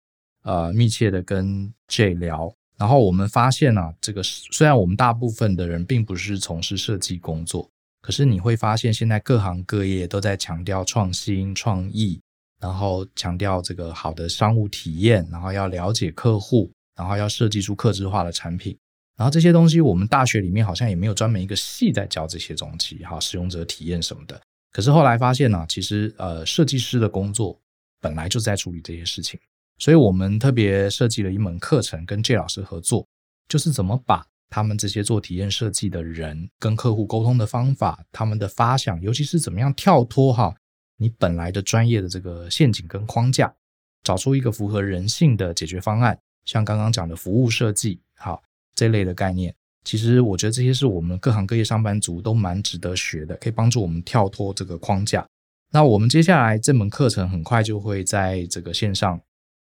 [0.45, 2.53] 呃，密切的跟 Jay 聊。
[2.77, 7.69] 然后我们发现啊，这个虽然我们大部分的人并不是从事设计工作，
[8.03, 12.21] 可是你会发现现在各行各业都在强调创新创意，
[12.61, 18.77] 然后强调这个好的商务体验，然后要了解客户，然后要设计出客制化的产品。
[19.17, 24.41] 然后这些东西，我们大学里面好像也没有专门一个系在教这些东西，哈，使用者体验什么的。
[24.73, 27.57] 可是后来发现呢、其实呃，设计师的工作
[28.01, 29.39] 本来就在处理这些事情，
[29.79, 33.07] 所以我们特别设计了一门课程，跟 J 老师合作，
[33.49, 40.53] 就是怎么把他们这些做体验设计的人跟客户沟通的方法，他们的发想，尤其是怎么样跳脱哈
[40.97, 43.55] 你本来的专业的这个陷阱跟框架，
[44.03, 48.43] 找出一个符合人性的解决方案，像刚刚讲的服务设计，好。
[48.77, 55.25] 这类的概念，其实我觉得这些是我们各行各业上班族都蛮值得学的，可以帮助我们跳脱这个框架。
[55.71, 59.21] 那我们接下来这门课程很快就会在这个线上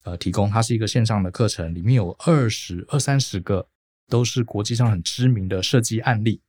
[0.05, 3.67] 呃提供，它是一个线上的课程，里面有二十二三十个
[4.07, 6.39] 都是国际上很知名的设计案例。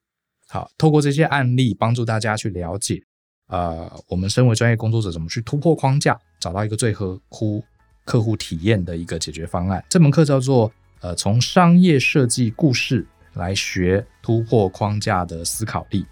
[0.47, 3.03] 好，透过这些案例帮助大家去了解，
[3.49, 7.65] 呃，我们身为专业工作者怎么去突破框架，找到一个最合乎
[8.05, 9.85] 客户体验的一个解决方案。
[9.89, 10.73] 这门课叫做。
[11.01, 16.07] 呃，从商业设计故事来学突破框架的思考力，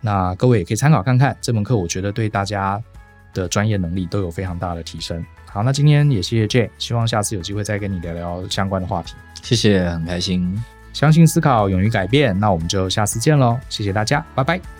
[0.00, 2.80] 那各位也可以参考看看这门课，我觉得对大家
[3.34, 5.26] 的专业能力都有非常大的提升。
[5.44, 9.14] 好，那今天也谢谢 Jay，希望下次有机会再跟你聊聊相关的话题。
[9.42, 10.62] 谢谢，很开心。
[10.92, 14.77] 相信思考，勇于改变，那我们就下次见喽，谢谢大家，拜拜。